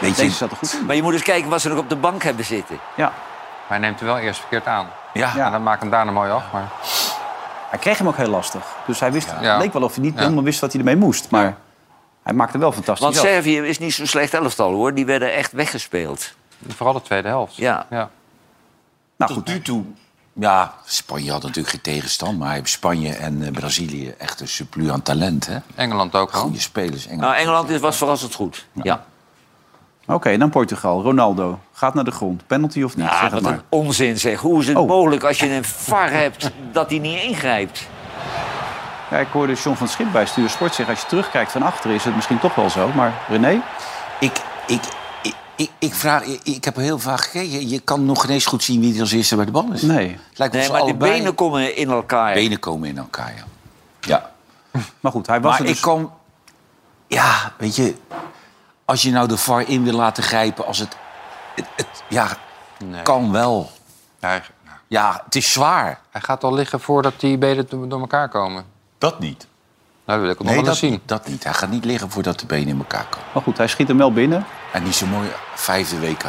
[0.00, 0.86] Weet je, Deze zat er goed in.
[0.86, 2.78] Maar je moet eens kijken wat ze nog op de bank hebben zitten.
[2.96, 3.12] Ja.
[3.70, 4.86] Maar hij neemt er wel eerst verkeerd aan.
[5.12, 5.44] Ja.
[5.44, 6.44] En dan maakt hem daarna mooi af.
[6.52, 6.70] Maar...
[7.70, 8.64] Hij kreeg hem ook heel lastig.
[8.86, 9.52] Dus hij wist, Ja.
[9.52, 10.20] het leek wel of hij niet Ja.
[10.20, 11.30] helemaal wist wat hij ermee moest.
[11.30, 11.56] Maar
[12.22, 13.16] hij maakte wel fantastisch Want.
[13.16, 14.94] Servië is niet zo'n slecht elftal, hoor.
[14.94, 16.32] Die werden echt weggespeeld.
[16.68, 17.56] Vooral de tweede helft.
[17.56, 17.86] Ja.
[17.90, 18.10] ja.
[19.16, 19.84] Nou, Tot nu toe...
[20.32, 22.38] Ja, Spanje had natuurlijk geen tegenstand.
[22.38, 25.46] Maar Spanje en eh, Brazilië echt een surplus aan talent.
[25.46, 25.58] Hè?
[25.74, 26.40] Engeland ook al.
[26.40, 27.06] Goede spelers.
[27.06, 27.20] Engeland.
[27.30, 28.66] Nou, Engeland was verrassend goed.
[28.72, 29.04] Ja.
[30.14, 31.02] Oké, dan Portugal.
[31.02, 32.46] Ronaldo gaat naar de grond.
[32.46, 33.06] Penalty of niet?
[33.06, 33.52] Ja, zeg het wat maar.
[33.52, 34.40] een onzin zeg.
[34.40, 34.88] Hoe is het Oh.
[34.88, 37.86] mogelijk als je een VAR hebt dat hij niet ingrijpt?
[39.10, 40.94] Ja, ik hoorde John van Schip bij Stuur Sport zeggen...
[40.94, 42.88] als je terugkijkt van achteren is het misschien toch wel zo.
[42.94, 43.60] Maar René?
[44.20, 44.32] Ik,
[44.66, 44.82] ik,
[45.22, 47.68] ik, ik, ik vraag, ik, ik heb heel vaak gekeken.
[47.68, 49.82] Je kan nog geen eens goed zien wie er als eerste bij de bal is.
[49.82, 50.08] Nee.
[50.28, 52.34] Het lijkt Nee, maar de allebei- benen komen in elkaar.
[52.34, 53.44] benen komen in elkaar, ja.
[54.00, 54.30] ja.
[55.00, 55.76] Maar goed, hij was Maar er dus...
[55.76, 56.12] ik kan...
[57.06, 57.94] Ja, weet je...
[58.90, 60.96] Als je nou de VAR in wil laten grijpen als het...
[61.54, 62.28] het, het- ja,
[62.84, 63.02] Nee.
[63.02, 63.70] kan wel.
[64.20, 64.42] Hij,
[64.86, 65.98] Ja, het is zwaar.
[66.10, 68.64] hij gaat al liggen voordat die benen door elkaar komen.
[68.98, 69.46] Dat niet.
[70.04, 70.90] Nou, dat wil ik ook nog Nee, wel dat, zien.
[70.90, 71.44] niet, dat niet.
[71.44, 73.26] Hij gaat niet liggen voordat de benen in elkaar komen.
[73.34, 74.44] Maar goed, hij schiet hem wel binnen.
[74.72, 76.22] En niet zo mooi vijfde WK.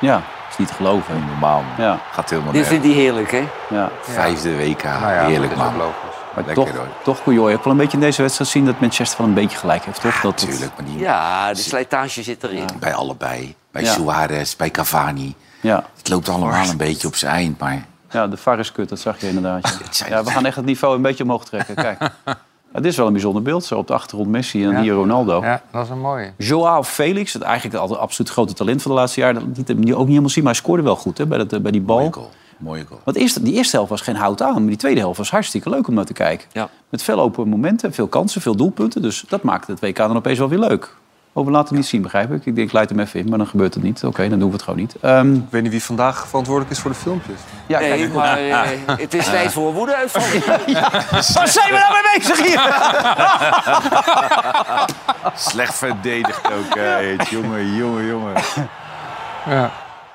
[0.00, 1.26] Ja, is niet te geloven.
[1.26, 1.86] Normaal, man.
[1.86, 3.48] Ja, Gaat helemaal Dit vindt hij heerlijk, hè?
[3.70, 3.90] ja.
[4.02, 4.82] Vijfde WK.
[4.82, 5.86] Nou ja, Heerlijk, dat is ook man.
[6.34, 6.86] Maar Lekker, toch, hoor.
[7.04, 8.64] toch kon je ook wel een beetje in deze wedstrijd zien...
[8.64, 10.20] dat Manchester wel een beetje gelijk heeft, toch?
[10.20, 12.66] dat het- Tuurlijk, maar die, Ja, de slijtage zit erin.
[12.80, 13.54] bij allebei.
[13.70, 13.92] Bij Ja.
[13.92, 15.34] Suarez, bij Cavani.
[15.60, 15.84] Ja.
[15.96, 17.84] Het loopt allemaal een beetje op zijn eind, maar...
[18.10, 19.68] Ja, de VAR is kut, dat zag je inderdaad.
[19.68, 19.84] Ja.
[19.86, 21.74] Het Ja, we gaan echt het niveau een beetje omhoog trekken.
[21.74, 21.98] Kijk.
[22.72, 25.42] Ja, dit is wel een bijzonder beeld, zo op de achtergrond Messi en hier Ronaldo.
[25.44, 26.32] Ja, dat is een mooie.
[26.38, 29.34] Joao Felix, het eigenlijk altijd absoluut grote talent van de laatste jaren.
[29.48, 31.52] Dat liet hem ook niet helemaal zien, maar hij scoorde wel goed hè, bij, dat,
[31.52, 32.30] eh, bij die bal.
[32.64, 33.00] Mooie goal.
[33.04, 35.70] Want eerst, die eerste helft was geen hout aan, maar die tweede helft was hartstikke
[35.70, 36.46] leuk om naar te kijken.
[36.52, 36.68] Ja.
[36.88, 39.02] Met veel open momenten, veel kansen, veel doelpunten.
[39.02, 40.94] Dus dat maakte het WK dan opeens wel weer leuk.
[41.36, 42.46] Oh, we laten het niet zien, begrijp ik.
[42.46, 44.04] Ik denk, ik leid hem even in, maar dan gebeurt het niet.
[44.04, 44.94] Oké, dan doen we het gewoon niet.
[45.00, 47.38] Ehm, Ik weet niet wie vandaag verantwoordelijk is voor de filmpjes.
[47.66, 49.72] ja, Nee, kijk, maar eh, het is tijd voor.
[49.74, 50.08] Waar
[51.48, 52.60] zijn we nou mee bezig hier?
[55.50, 56.76] Slecht verdedigd ook.
[56.76, 58.32] eh, jongen, jongen, jongen.
[59.48, 59.70] Ja.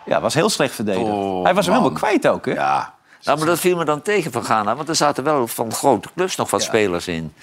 [0.09, 1.05] Ja, was heel slecht verdedigd.
[1.05, 1.83] Oh, hij was hem man.
[1.83, 2.51] helemaal kwijt ook, hè?
[2.51, 2.93] Ja.
[3.23, 4.75] Nou, maar dat viel me dan tegen van Ghana.
[4.75, 7.33] Want er zaten wel van grote clubs nog wat spelers in.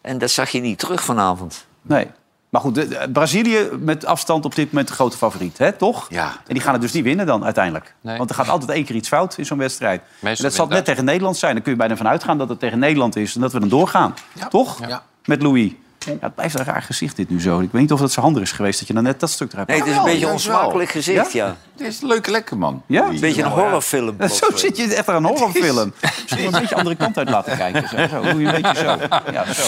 [0.00, 1.66] En dat zag je niet terug vanavond.
[1.82, 2.06] Nee.
[2.48, 5.72] Maar goed, de- de- Brazilië met afstand op dit moment de grote favoriet, hè?
[5.72, 6.06] toch?
[6.10, 6.26] Ja.
[6.46, 7.94] En die gaan het dus niet winnen dan uiteindelijk.
[8.00, 8.18] Nee.
[8.18, 10.00] Want er gaat altijd één keer iets fout in zo'n wedstrijd.
[10.02, 11.52] Meestal en dat zal net tegen Nederland zijn.
[11.54, 13.68] Dan kun je bijna vanuit gaan dat het tegen Nederland is en dat we dan
[13.68, 14.14] doorgaan.
[14.48, 14.86] Toch?
[14.88, 15.02] Ja.
[15.24, 15.72] Met Louis.
[15.98, 17.60] Ja, het blijft een raar gezicht dit nu zo.
[17.60, 19.52] Ik weet niet of het zo handig is geweest dat je dan net dat stuk
[19.52, 21.56] eruit Nee, het is een Jawel, beetje juist onsmakelijk gezicht, ja.
[21.76, 22.82] Dit is een leuke lekker, man.
[22.86, 23.06] Ja?
[23.06, 24.16] Een beetje een horrorfilm.
[24.42, 25.92] Zo zit je echt aan een horrorfilm.
[26.22, 27.88] Misschien een beetje de andere kant uit laten kijken.
[27.88, 28.96] Zo, zo doe je een beetje zo.
[29.32, 29.62] Ja, zo.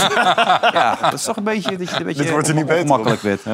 [0.72, 2.83] Ja, dat is toch een beetje dat je een beetje Dit wordt er niet beter
[2.83, 2.89] op.
[2.89, 3.45] makkelijk werd.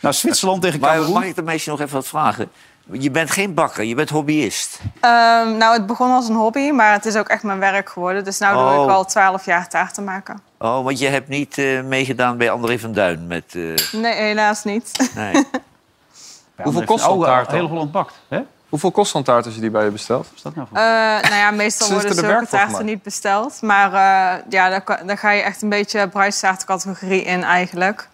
[0.00, 1.12] Nou, Zwitserland tegen Maar Cameroen.
[1.14, 2.50] mag ik de meisje nog even wat vragen?
[2.92, 4.80] Je bent geen bakker, je bent hobbyist.
[5.00, 8.24] Ehm, nou, het begon als een hobby, maar het is ook echt mijn werk geworden.
[8.24, 8.82] Dus nu doe Oh.
[8.84, 10.40] ik al 12 jaar taarten maken.
[10.58, 13.44] Oh, want je hebt niet eh, meegedaan bij André van Duin met...
[13.54, 15.10] eh, Nee, helaas niet.
[15.14, 15.32] nee.
[16.56, 17.68] Ja, Hoeveel kost oh, taart Heel dan?
[17.70, 18.14] Holland bakt.
[18.28, 18.40] Hè?
[18.68, 20.26] Hoeveel kost zo'n taart als je die bij je bestelt?
[20.34, 20.82] Is dat nou Eh,
[21.30, 23.62] nou ja, meestal worden de zulke voor taarten niet besteld.
[23.62, 24.68] Maar eh, ja,
[25.06, 28.08] daar ga je echt een beetje bruidstaartcategorie in eigenlijk.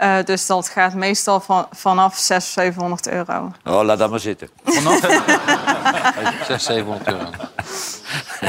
[0.00, 3.52] Eh, dus dat gaat meestal van, vanaf 600, 700 euro.
[3.64, 4.48] Oh, laat dat maar zitten.
[4.64, 7.24] 600, 700 euro.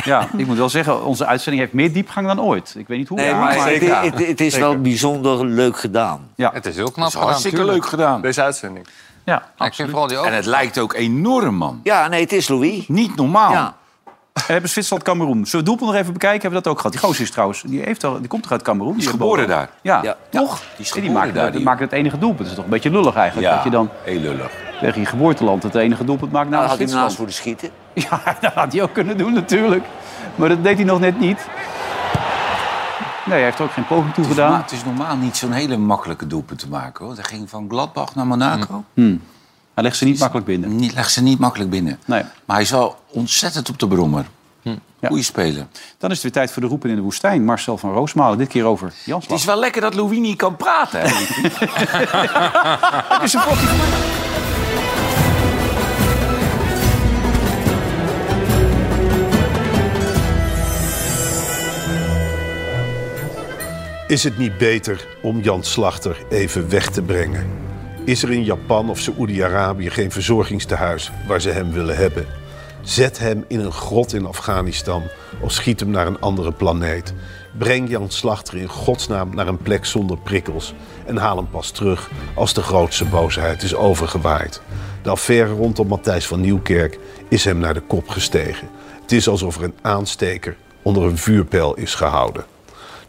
[0.04, 2.74] Ja, ik moet wel zeggen, onze uitzending heeft meer diepgang dan ooit.
[2.78, 3.18] Ik weet niet hoe.
[3.18, 6.28] Nee, Ja, maar het, het- het is wel bijzonder leuk gedaan.
[6.36, 6.52] Ja.
[6.54, 8.22] Het is heel knap is hartstikke gedaan, leuk gedaan.
[8.22, 8.88] Deze uitzending.
[9.26, 10.26] Ja, Ik vind vooral die ook.
[10.26, 11.80] En het lijkt ook enorm, man.
[11.84, 12.88] Ja, nee, het is Louis.
[12.88, 13.52] Niet normaal.
[13.52, 13.76] Ja.
[14.34, 15.34] We hebben Zwitserland, Cameroen.
[15.36, 16.42] Zullen we het doelpunt nog even bekijken?
[16.42, 16.92] Hebben we dat ook gehad?
[16.92, 18.94] Die gozer is trouwens, die, heeft al, die komt toch uit Cameroen?
[18.94, 19.70] Die is geboren daar.
[19.82, 20.16] Ja, Ja.
[20.30, 20.60] toch?
[20.60, 22.40] Die is En geboren maken, daar, die die- maken het enige doelpunt.
[22.40, 23.48] Dat is toch een beetje lullig eigenlijk.
[23.48, 24.52] Ja, Dat je dan heel lullig.
[24.80, 27.70] tegen je geboorteland het enige doelpunt maakt Nou, had hij naast moeten schieten.
[27.94, 29.86] Ja, dat had hij ook kunnen doen natuurlijk.
[30.36, 31.46] Maar dat deed hij nog net niet.
[33.26, 34.62] Nee, hij heeft er ook geen poging toe Het is, normaal, gedaan.
[34.70, 37.06] het is normaal niet zo'n hele makkelijke doelpunt te maken.
[37.06, 37.14] Hoor.
[37.16, 38.84] Hij ging van Gladbach naar Monaco.
[38.94, 39.22] Hmm.
[39.74, 40.76] Hij legt ze niet makkelijk binnen.
[40.76, 42.00] Niet, legt ze niet makkelijk binnen.
[42.06, 42.22] Nee.
[42.46, 44.26] Maar hij is wel ontzettend op de brommer.
[44.62, 45.08] Ja.
[45.08, 45.68] Goeie speler.
[45.98, 47.46] Dan is het weer tijd voor de roepen in de woestijn.
[47.46, 50.56] Marcel van Roosmalen, dit keer over Jan Het is wel lekker dat Louis niet kan
[50.56, 51.02] praten.
[51.02, 51.08] hè?
[53.14, 53.68] Het is een potje.
[64.08, 67.50] Is het niet beter om Jan Slachter even weg te brengen?
[68.12, 72.26] Is er in Japan of Saoedi-Arabië geen verzorgingstehuis waar ze hem willen hebben?
[72.82, 75.04] Zet hem in een grot in Afghanistan
[75.40, 77.14] of schiet hem naar een andere planeet.
[77.58, 80.74] Breng Jan Slachter in godsnaam naar een plek zonder prikkels
[81.06, 84.62] en haal hem pas terug als de grootste boosheid is overgewaaid.
[85.04, 88.70] De affaire rondom Matthijs van Nieuwkerk is hem naar de kop gestegen.
[89.02, 92.51] Het is alsof er een aansteker onder een vuurpijl is gehouden.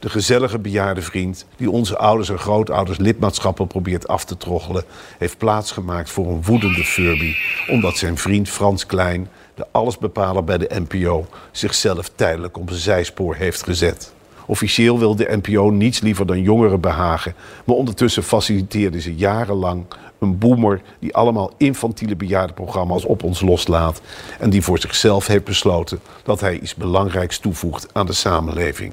[0.03, 4.85] De gezellige bejaarde vriend die onze ouders en grootouders lidmaatschappen probeert af te troggelen,
[5.19, 7.35] heeft plaatsgemaakt voor een woedende Furby,
[7.69, 13.35] omdat zijn vriend Frans Klein, de allesbepaler bij de NPO, zichzelf tijdelijk op een zijspoor
[13.35, 14.13] heeft gezet.
[14.47, 17.35] Officieel wil de NPO niets liever dan jongeren behagen,
[17.65, 19.85] maar ondertussen faciliteerde ze jarenlang
[20.19, 24.01] een boomer die allemaal infantiele bejaardenprogramma's op ons loslaat
[24.39, 28.93] en die voor zichzelf heeft besloten dat hij iets belangrijks toevoegt aan de samenleving.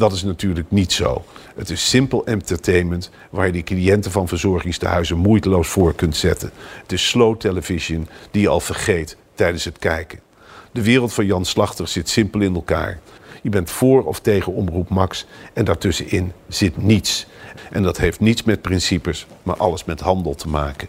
[0.00, 1.24] Dat is natuurlijk niet zo.
[1.54, 6.50] Het is simpel entertainment waar je de cliënten van verzorgingstehuizen moeiteloos voor kunt zetten.
[6.82, 10.20] Het is slow television die je al vergeet tijdens het kijken.
[10.72, 13.00] De wereld van Jan Slachter zit simpel in elkaar.
[13.42, 17.26] Je bent voor of tegen Omroep Max en daartussenin zit niets.
[17.70, 20.88] En dat heeft niets met principes, maar alles met handel te maken.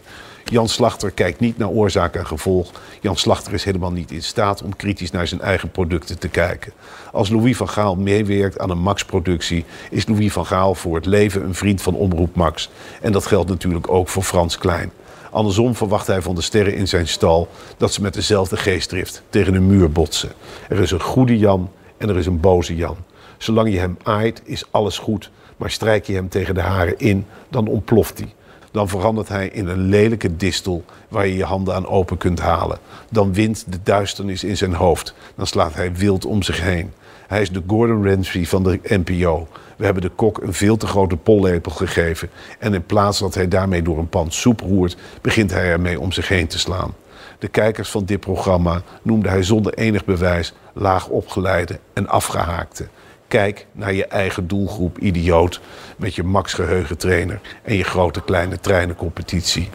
[0.52, 2.70] Jan Slachter kijkt niet naar oorzaak en gevolg.
[3.00, 6.72] Jan Slachter is helemaal niet in staat om kritisch naar zijn eigen producten te kijken.
[7.12, 11.44] Als Louis van Gaal meewerkt aan een Max-productie, is Louis van Gaal voor het leven
[11.44, 12.70] een vriend van Omroep Max.
[13.00, 14.92] En dat geldt natuurlijk ook voor Frans Klein.
[15.30, 19.54] Andersom verwacht hij van de sterren in zijn stal dat ze met dezelfde geestdrift tegen
[19.54, 20.32] een muur botsen.
[20.68, 22.96] Er is een goede Jan en er is een boze Jan.
[23.38, 25.30] Zolang je hem aait, is alles goed.
[25.56, 28.34] Maar strijk je hem tegen de haren in, dan ontploft hij.
[28.72, 32.78] Dan verandert hij in een lelijke distel waar je je handen aan open kunt halen.
[33.10, 35.14] Dan wint de duisternis in zijn hoofd.
[35.34, 36.92] Dan slaat hij wild om zich heen.
[37.26, 39.48] Hij is de Gordon Ramsay van de NPO.
[39.76, 42.30] We hebben de kok een veel te grote pollepel gegeven.
[42.58, 46.12] En in plaats dat hij daarmee door een pan soep roert, begint hij ermee om
[46.12, 46.94] zich heen te slaan.
[47.38, 52.88] De kijkers van dit programma noemde hij zonder enig bewijs laag opgeleide en afgehaakte.
[53.32, 55.60] Kijk naar je eigen doelgroep, idioot,
[55.96, 59.68] met je Max geheugentrainer en je grote kleine treinencompetitie.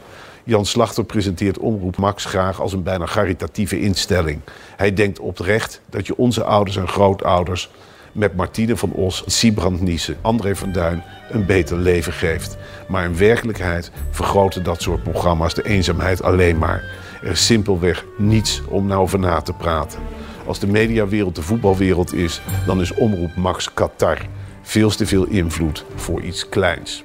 [0.44, 4.40] Jan Slachter presenteert Omroep Max graag als een bijna caritatieve instelling.
[4.76, 7.70] Hij denkt oprecht dat je onze ouders en grootouders
[8.12, 12.58] met Martine van Os, Siebrand Niesen, André van Duin een beter leven geeft.
[12.88, 16.84] Maar in werkelijkheid vergroten dat soort programma's de eenzaamheid alleen maar.
[17.22, 20.00] Er is simpelweg niets om nou over na te praten.
[20.48, 24.18] Als de mediawereld de voetbalwereld is, dan is Omroep Max Qatar.
[24.62, 27.04] Veel te veel invloed voor iets kleins.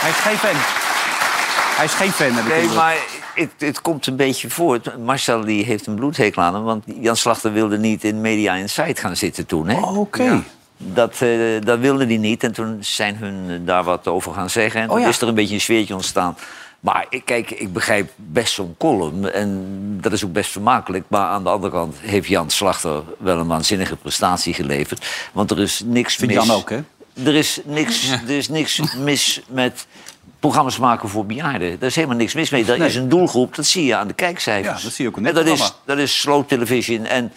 [0.00, 0.56] Hij is geen fan.
[1.76, 2.32] Hij is geen fan.
[2.32, 2.96] heb ik Nee, maar
[3.34, 4.80] het, het komt een beetje voor.
[5.04, 6.62] Marcel die heeft een bloedhekel aan hem.
[6.64, 9.68] Want Jan Slachter wilde niet in Media Insight gaan zitten toen.
[9.68, 9.76] hè?
[9.80, 10.22] Oh, Oké.
[10.22, 10.42] Ja.
[10.76, 11.28] Dat, eh,
[11.64, 12.44] dat wilde hij niet.
[12.44, 14.80] En toen zijn hun eh, daar wat over gaan zeggen.
[14.80, 15.08] En toen Oh ja.
[15.08, 16.36] is er een beetje een sfeertje ontstaan.
[16.80, 19.30] Maar ik- kijk, ik begrijp best zo'n column.
[19.32, 19.66] En
[20.00, 21.04] dat is ook best vermakelijk.
[21.08, 25.06] Maar aan de andere kant heeft Jan Slachter wel een waanzinnige prestatie geleverd.
[25.32, 26.46] Want er is niks Vindt mis...
[26.46, 26.80] Jan ook, hè?
[27.24, 29.86] Er is niks, er is niks mis met
[30.40, 31.78] programma's maken voor bejaarden.
[31.78, 32.64] Daar is helemaal niks mis mee.
[32.64, 32.88] Dat Nee.
[32.88, 34.78] is een doelgroep, dat zie je aan de kijkcijfers.
[34.78, 37.04] Ja, dat zie je ook in En dat is, dat is slow television.
[37.04, 37.32] En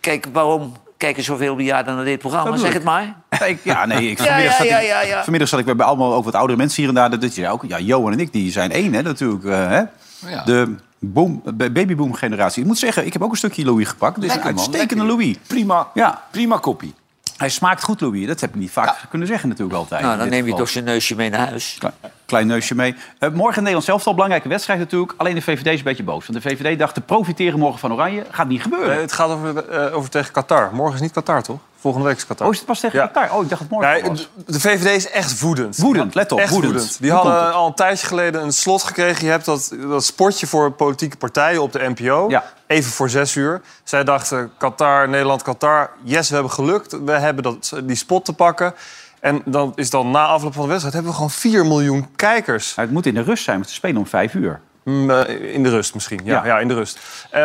[0.00, 0.76] kijk, waarom...
[1.02, 2.56] kijken zoveel bejaarden naar dit programma?
[2.56, 3.14] Zeg het maar.
[3.46, 5.22] Ik- ja, nee, ik, Ja, vanmiddag, ja, zat ja, ik, ja, ja.
[5.22, 7.18] vanmiddag zat ik bij, bij allemaal over wat oudere mensen hier en daar.
[7.20, 9.44] Dat je ook, ja, Johan en ik, die zijn één, hè, natuurlijk.
[9.44, 9.82] eh, hè?
[10.30, 10.44] Ja.
[10.44, 12.62] De boom, babyboom generatie.
[12.62, 14.20] Ik moet zeggen, ik heb ook een stukje Louis gepakt.
[14.20, 15.06] Dit is een uitstekende lekker.
[15.06, 15.36] Louis.
[15.46, 16.22] Prima, Ja.
[16.30, 16.94] prima koppie.
[17.42, 18.26] Hij smaakt goed, Louis.
[18.26, 20.02] Dat heb ik niet vaak kunnen zeggen natuurlijk altijd.
[20.02, 21.76] Nou, dan neem je toch zijn neusje mee naar huis.
[21.78, 21.94] Klein,
[22.26, 22.94] klein neusje mee.
[23.18, 25.14] Eh, morgen Nederland zelf al belangrijke wedstrijd natuurlijk.
[25.16, 26.26] Alleen de VVD is een beetje boos.
[26.26, 28.24] Want de VVD dacht te profiteren morgen van Oranje.
[28.30, 28.88] Gaat niet gebeuren.
[28.88, 30.70] Nee, het gaat over, eh, over tegen Qatar.
[30.74, 31.58] Morgen is niet Qatar, toch?
[31.82, 32.46] Volgende week is Qatar.
[32.46, 33.06] Oh, is het pas tegen Ja.
[33.06, 33.36] Qatar?
[33.36, 34.28] Oh, ik dacht het morgen Nee, was.
[34.46, 35.76] de- VVD is echt woedend.
[35.76, 36.72] Woedend, let op, Echt woedend.
[36.72, 36.96] woedend.
[37.00, 39.24] Die Hoe hadden al een tijdje geleden een slot gekregen.
[39.24, 42.30] Je hebt dat, dat sportje voor politieke partijen op de NPO.
[42.66, 43.60] Even voor zes uur.
[43.84, 45.90] Zij dachten, Qatar, Nederland, Qatar.
[46.02, 46.98] Yes, we hebben gelukt.
[47.04, 48.74] We hebben dat, die spot te pakken.
[49.20, 50.94] En dan is dan na afloop van de wedstrijd...
[50.94, 52.74] hebben we gewoon 4 miljoen kijkers.
[52.74, 54.60] Het moet in de rust zijn, want ze spelen om vijf uur.
[54.84, 56.46] Mm, eh, in de rust misschien, ja, Ja.
[56.46, 56.60] ja.
[56.60, 56.98] in de rust.
[57.30, 57.42] Eh,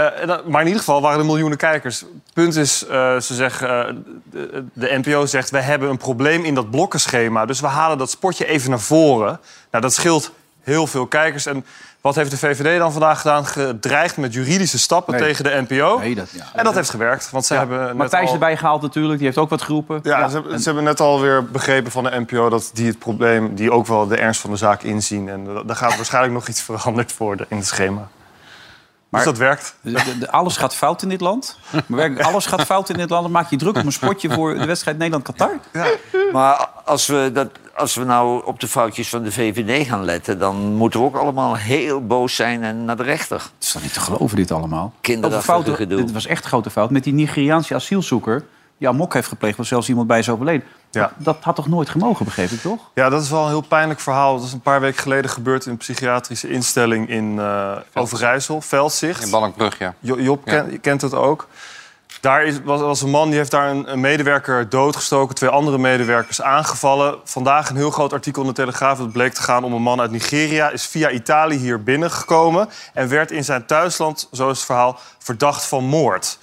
[0.47, 2.05] maar in ieder geval waren er miljoenen kijkers.
[2.33, 5.49] Punt is, eh, ze zeggen, de, de NPO zegt...
[5.49, 7.45] we hebben een probleem in dat blokkenschema.
[7.45, 9.39] Dus we halen dat spotje even naar voren.
[9.71, 10.31] Nou, dat scheelt
[10.67, 11.45] heel veel kijkers.
[11.45, 11.65] En
[12.01, 13.45] wat heeft de VVD dan vandaag gedaan?
[13.45, 15.23] Gedreigd met juridische stappen Nee.
[15.23, 15.97] tegen de NPO.
[15.99, 16.43] Nee, dat- ja.
[16.53, 17.29] En dat heeft gewerkt.
[17.31, 19.15] Want ze hebben net Matthijs al- erbij gehaald natuurlijk.
[19.17, 19.99] Die heeft ook wat geroepen.
[20.03, 23.55] ja, ze, hebben- ze hebben net alweer begrepen van de NPO dat die het probleem,
[23.55, 25.29] die ook wel de ernst van de zaak inzien.
[25.29, 28.07] En da- daar gaat waarschijnlijk nog iets veranderd worden in het schema.
[29.25, 29.75] Maar dus dat werkt.
[29.81, 31.59] De- de- de- alles gaat fout in dit land.
[31.85, 33.23] Maar alles gaat fout in dit land.
[33.23, 35.51] Dan maak je druk om een spotje voor de wedstrijd Nederland-Qatar.
[36.31, 40.39] Maar als we, dat, als we nou op de foutjes van de VVD gaan letten...
[40.39, 43.37] dan moeten we ook allemaal heel boos zijn en naar de rechter.
[43.37, 44.93] Het is toch niet te geloven dit allemaal?
[45.01, 45.97] Kinderachtige gedoe.
[46.01, 46.89] Dit was echt grote fout.
[46.89, 48.45] Met die Nigeriaanse asielzoeker
[48.77, 49.57] die amok heeft gepleegd...
[49.57, 50.67] waar zelfs iemand bij is overleden.
[50.91, 51.11] Ja.
[51.17, 52.79] Dat had toch nooit gemogen, begreep ik toch?
[52.93, 54.35] Ja, dat is wel een heel pijnlijk verhaal.
[54.37, 59.23] Dat is een paar weken geleden gebeurd in een psychiatrische instelling in eh, Overijssel, Veldzicht.
[59.23, 59.93] In Balkbrug, ja.
[59.99, 60.61] Jo- Job Ja.
[60.61, 61.47] ken- kent het ook.
[62.21, 65.77] Daar is, was, was een man die heeft daar een, een medewerker doodgestoken, twee andere
[65.77, 67.15] medewerkers aangevallen.
[67.23, 68.97] Vandaag een heel groot artikel in de Telegraaf.
[68.97, 70.69] Het bleek te gaan om een man uit Nigeria.
[70.69, 75.65] Is via Italië hier binnengekomen en werd in zijn thuisland, zo is het verhaal, verdacht
[75.65, 76.37] van moord.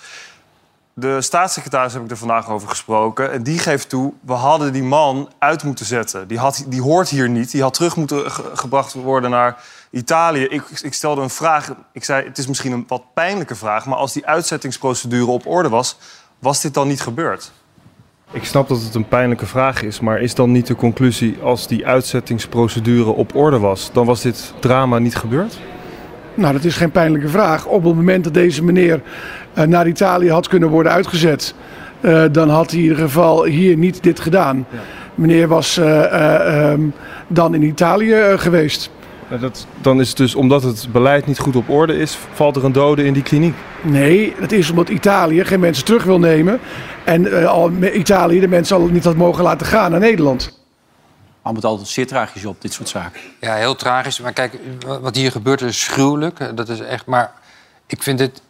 [0.96, 3.32] De staatssecretaris heb ik er vandaag over gesproken.
[3.32, 6.28] En die geeft toe, we hadden die man uit moeten zetten.
[6.28, 7.50] Die, had, die hoort hier niet.
[7.50, 9.56] Die had terug moeten ge- gebracht worden naar
[9.90, 10.42] Italië.
[10.42, 11.74] Ik, ik stelde een vraag.
[11.92, 13.86] Ik zei, het is misschien een wat pijnlijke vraag...
[13.86, 15.98] maar als die uitzettingsprocedure op orde was...
[16.38, 17.52] was dit dan niet gebeurd?
[18.30, 21.38] Ik snap dat het een pijnlijke vraag is, maar is dan niet de conclusie...
[21.42, 23.90] als die uitzettingsprocedure op orde was...
[23.92, 25.60] dan was dit drama niet gebeurd?
[26.34, 27.66] Nou, dat is geen pijnlijke vraag.
[27.66, 29.00] Op het moment dat deze meneer
[29.52, 31.54] eh, naar Italië had kunnen worden uitgezet,
[32.04, 34.66] eh, dan had hij in ieder geval hier niet dit gedaan.
[35.14, 36.80] Meneer was eh, eh, ehm,
[37.28, 38.90] dan in Italië geweest.
[39.40, 42.18] Dat, dan is het dus omdat het beleid niet goed op orde is...
[42.32, 43.54] valt er een dode in die kliniek?
[43.82, 46.58] Nee, dat is omdat Italië geen mensen terug wil nemen.
[47.04, 50.63] En al Italië de mensen al niet had mogen laten gaan naar Nederland.
[51.44, 53.20] Allemaal het altijd zeer tragisch op, dit soort zaken.
[53.40, 54.20] Ja, heel tragisch.
[54.20, 54.58] Maar kijk,
[55.00, 56.56] wat hier gebeurt is gruwelijk.
[56.56, 57.06] Dat is echt.
[57.06, 57.32] Maar
[57.86, 58.42] ik vind het.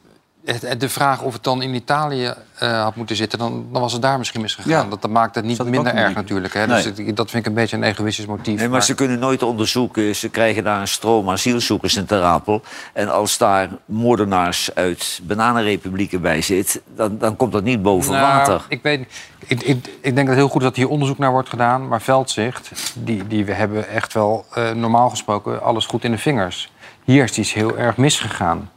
[0.79, 4.03] De vraag of het dan in Italië eh, had moeten zitten, dan, dan was het
[4.03, 4.71] daar misschien misgegaan.
[4.71, 4.85] Ja.
[4.91, 6.55] Dat, dat maakt het niet Zat minder erg natuurlijk.
[6.55, 6.67] Hè?
[6.67, 6.83] Nee.
[6.83, 8.59] Dus het- dat vind ik een beetje een egoïstisch motief.
[8.59, 10.17] Nee, maar ze kunnen nooit onderzoeken.
[10.17, 12.63] Ze krijgen daar een stroom asielzoekers in Ter Apel.
[12.93, 16.83] En als daar moordenaars uit bananenrepublieken bij zit...
[16.97, 18.63] dan, dan komt dat niet boven Nou, water.
[18.69, 19.07] Ik, weet,
[19.47, 21.89] ik, ik, ik denk dat heel goed dat hier onderzoek naar wordt gedaan.
[21.89, 26.19] Maar Veldzicht, die, die we hebben echt wel eh, normaal gesproken alles goed in de
[26.19, 26.73] vingers.
[27.05, 28.71] Hier is iets heel erg misgegaan.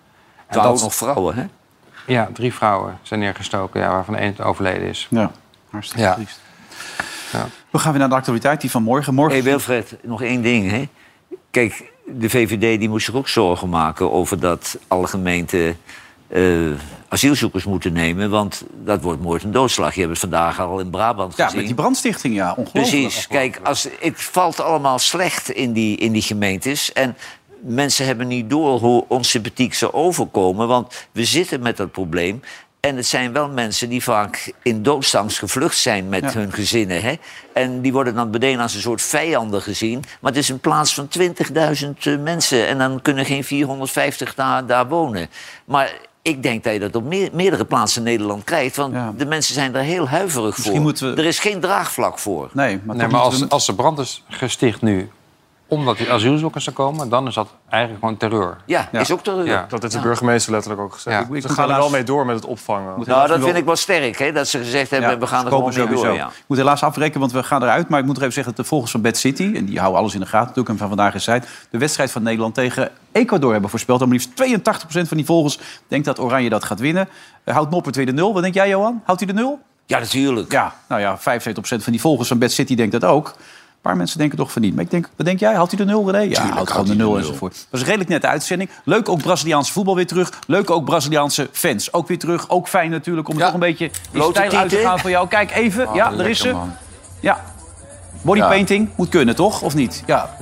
[0.48, 1.46] En ook nog vrouwen, hè?
[2.08, 5.08] Ja, drie vrouwen zijn neergestoken, ja, waarvan één overleden is.
[5.10, 5.32] Ja,
[5.70, 6.14] hartstikke Ja.
[6.14, 6.40] triest.
[7.70, 9.14] We gaan weer naar de actualiteit, die van morgen.
[9.14, 10.88] morgen Hé, hey Wilfred, nog één ding, hè?
[11.52, 15.78] Kijk, de VVD die moest zich ook zorgen maken over dat alle gemeenten
[16.28, 16.42] eh,
[17.08, 18.30] asielzoekers moeten nemen.
[18.30, 19.94] Want dat wordt moord en doodslag.
[19.94, 21.58] Je hebt het vandaag al in Brabant Ja, gezien.
[21.60, 22.50] met die brandstichting, ja.
[22.50, 22.90] Ongelooflijk.
[22.90, 23.28] Precies.
[23.28, 26.94] Kijk, als, het valt allemaal slecht in die, in die gemeentes.
[26.94, 27.16] En
[27.62, 30.68] mensen hebben niet door hoe onsympathiek ze overkomen.
[30.68, 32.42] Want we zitten met dat probleem.
[32.80, 36.32] En het zijn wel mensen die vaak in doodsangst gevlucht zijn met Ja.
[36.32, 37.02] hun gezinnen.
[37.02, 37.14] Hè?
[37.54, 40.04] En die worden dan meteen als een soort vijanden gezien.
[40.22, 42.68] Maar het is een plaats van 20.000 eh, mensen.
[42.68, 45.30] En dan kunnen geen 450 daar, daar wonen.
[45.66, 48.76] Maar ik denk dat je dat op meer- meerdere plaatsen in Nederland krijgt.
[48.76, 50.82] Want de mensen zijn er heel huiverig Misschien voor.
[50.84, 52.50] moeten we- Er is geen draagvlak voor.
[52.54, 55.10] Nee, maar, Nee, als, we- als de brand is gesticht nu
[55.68, 57.10] omdat die asielzoekers er komen...
[57.10, 58.58] dan is dat eigenlijk gewoon terreur.
[58.66, 59.46] Ja, is ook terreur.
[59.46, 59.66] Ja.
[59.70, 61.16] Dat heeft de burgemeester letterlijk ook gezegd.
[61.16, 61.22] Ja.
[61.22, 62.94] Ze Ik moet gaan er wel mee door met het opvangen.
[63.06, 65.52] Nou, dat vind ik wel sterk, hè, dat ze gezegd hebben, Ja, we gaan er
[65.52, 66.16] gewoon mee door.
[66.16, 67.90] Ik moet helaas afrekenen, want we gaan eruit.
[67.90, 69.52] Maar ik moet er even zeggen dat de volgers van Bad City...
[69.56, 71.48] en die houden alles in de gaten natuurlijk, en van vandaag is tijd...
[71.70, 74.02] de wedstrijd van Nederland tegen Ecuador hebben voorspeld.
[74.02, 74.62] En maar liefst
[75.06, 77.10] 82% van die volgers denkt dat Oranje dat gaat winnen.
[77.46, 78.34] Uh, houdt Noppert weer de nul.
[78.34, 79.02] Wat denk jij, Johan?
[79.04, 79.60] Houdt hij de nul?
[79.86, 80.52] Ja, natuurlijk.
[80.52, 81.22] Ja, nou ja, 75%
[81.62, 83.36] van die volgers van Bad City denkt dat ook.
[83.88, 84.76] Paar mensen denken toch van niet.
[84.76, 85.54] Maar ik denk, wat denk jij?
[85.54, 86.24] Houdt hij de nul, René?
[86.34, 87.18] Ja, houdt gewoon de de nul nul.
[87.18, 87.54] enzovoort.
[87.54, 88.70] Dat was een redelijk nette uitzending.
[88.84, 90.32] Leuk ook Braziliaanse voetbal weer terug.
[90.48, 91.94] Leuk ook Braziliaanse fans.
[91.94, 92.50] Ook weer terug.
[92.50, 95.28] Ook fijn natuurlijk om toch een beetje in Blote stijl uit te gaan voor jou.
[95.28, 95.90] Kijk even.
[95.90, 96.52] Oh, ja, daar is ze.
[96.54, 96.74] man.
[97.20, 97.42] Ja.
[98.22, 99.62] Bodypainting moet kunnen, toch?
[99.62, 100.04] Of niet?
[100.06, 100.36] Ja.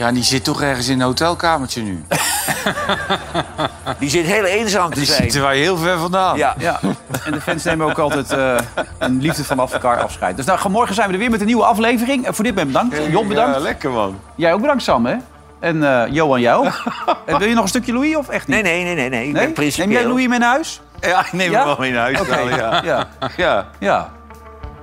[0.00, 2.04] Ja, en die zit toch ergens in een hotelkamertje nu.
[3.98, 5.22] Die zit heel eenzaam te Die zijn.
[5.22, 6.36] zitten wij heel ver vandaan.
[6.36, 6.54] Ja.
[6.58, 6.80] Ja,
[7.24, 8.56] en de fans nemen ook altijd eh,
[8.98, 10.36] een liefde vanaf elkaar afscheid.
[10.36, 12.26] Dus nou, morgen zijn we er weer met een nieuwe aflevering.
[12.26, 13.10] En voor dit moment bedankt.
[13.12, 13.56] Jon, bedankt.
[13.56, 14.20] Ja, lekker man.
[14.34, 15.16] Jij ook bedankt, Sam, hè?
[15.60, 16.82] En eh, Johan, jou ook.
[17.26, 18.62] En wil je nog een stukje Louis of echt niet?
[18.62, 19.08] Nee, nee, nee, nee.
[19.10, 19.26] nee.
[19.26, 19.86] Ik ben principieel.
[19.88, 20.80] Neem jij Louis mee naar huis?
[21.00, 21.56] Ja, ik neem Ja?
[21.58, 22.20] hem wel mee naar huis.
[22.20, 22.82] Oké, wel, ja.
[23.36, 23.66] ja.
[23.78, 24.10] ja.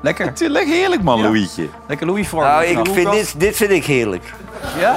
[0.07, 0.25] Lekker.
[0.25, 1.23] Het is lekker heerlijk man, Ja.
[1.23, 1.69] Louietje.
[1.87, 2.43] Lekker Louis voor.
[2.43, 4.23] Nou, ik vind dit, dit vind ik heerlijk.
[4.79, 4.95] Ja?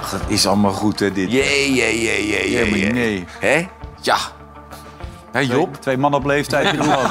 [0.00, 1.32] Ach, dat is allemaal goed, hè, dit.
[1.32, 2.92] Jee, jee, jee, jee, Ja, jee.
[2.92, 3.24] nee.
[3.40, 3.66] Hè?
[4.00, 4.16] Ja.
[5.32, 5.68] Hé, Job?
[5.70, 6.70] Twee, twee mannen op leeftijd.
[6.70, 7.02] die doen wel.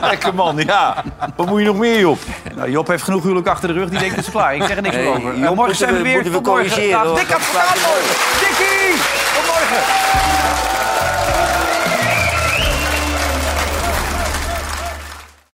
[0.00, 1.04] Lekker man, ja.
[1.36, 2.18] Wat moet je nog meer, Job?
[2.56, 3.88] nou, Job heeft genoeg huwelijk achter de rug.
[3.88, 4.54] Die denkt dat ze klaar.
[4.54, 5.34] Ik zeg er niks meer over.
[5.38, 6.14] Job En morgen zijn we we- weer.
[6.14, 7.14] moeten we corrigeren, hoor.
[7.18, 8.16] Dik advocaat slaat morgen.
[8.40, 8.96] Dikkie!
[9.34, 10.39] Tot morgen.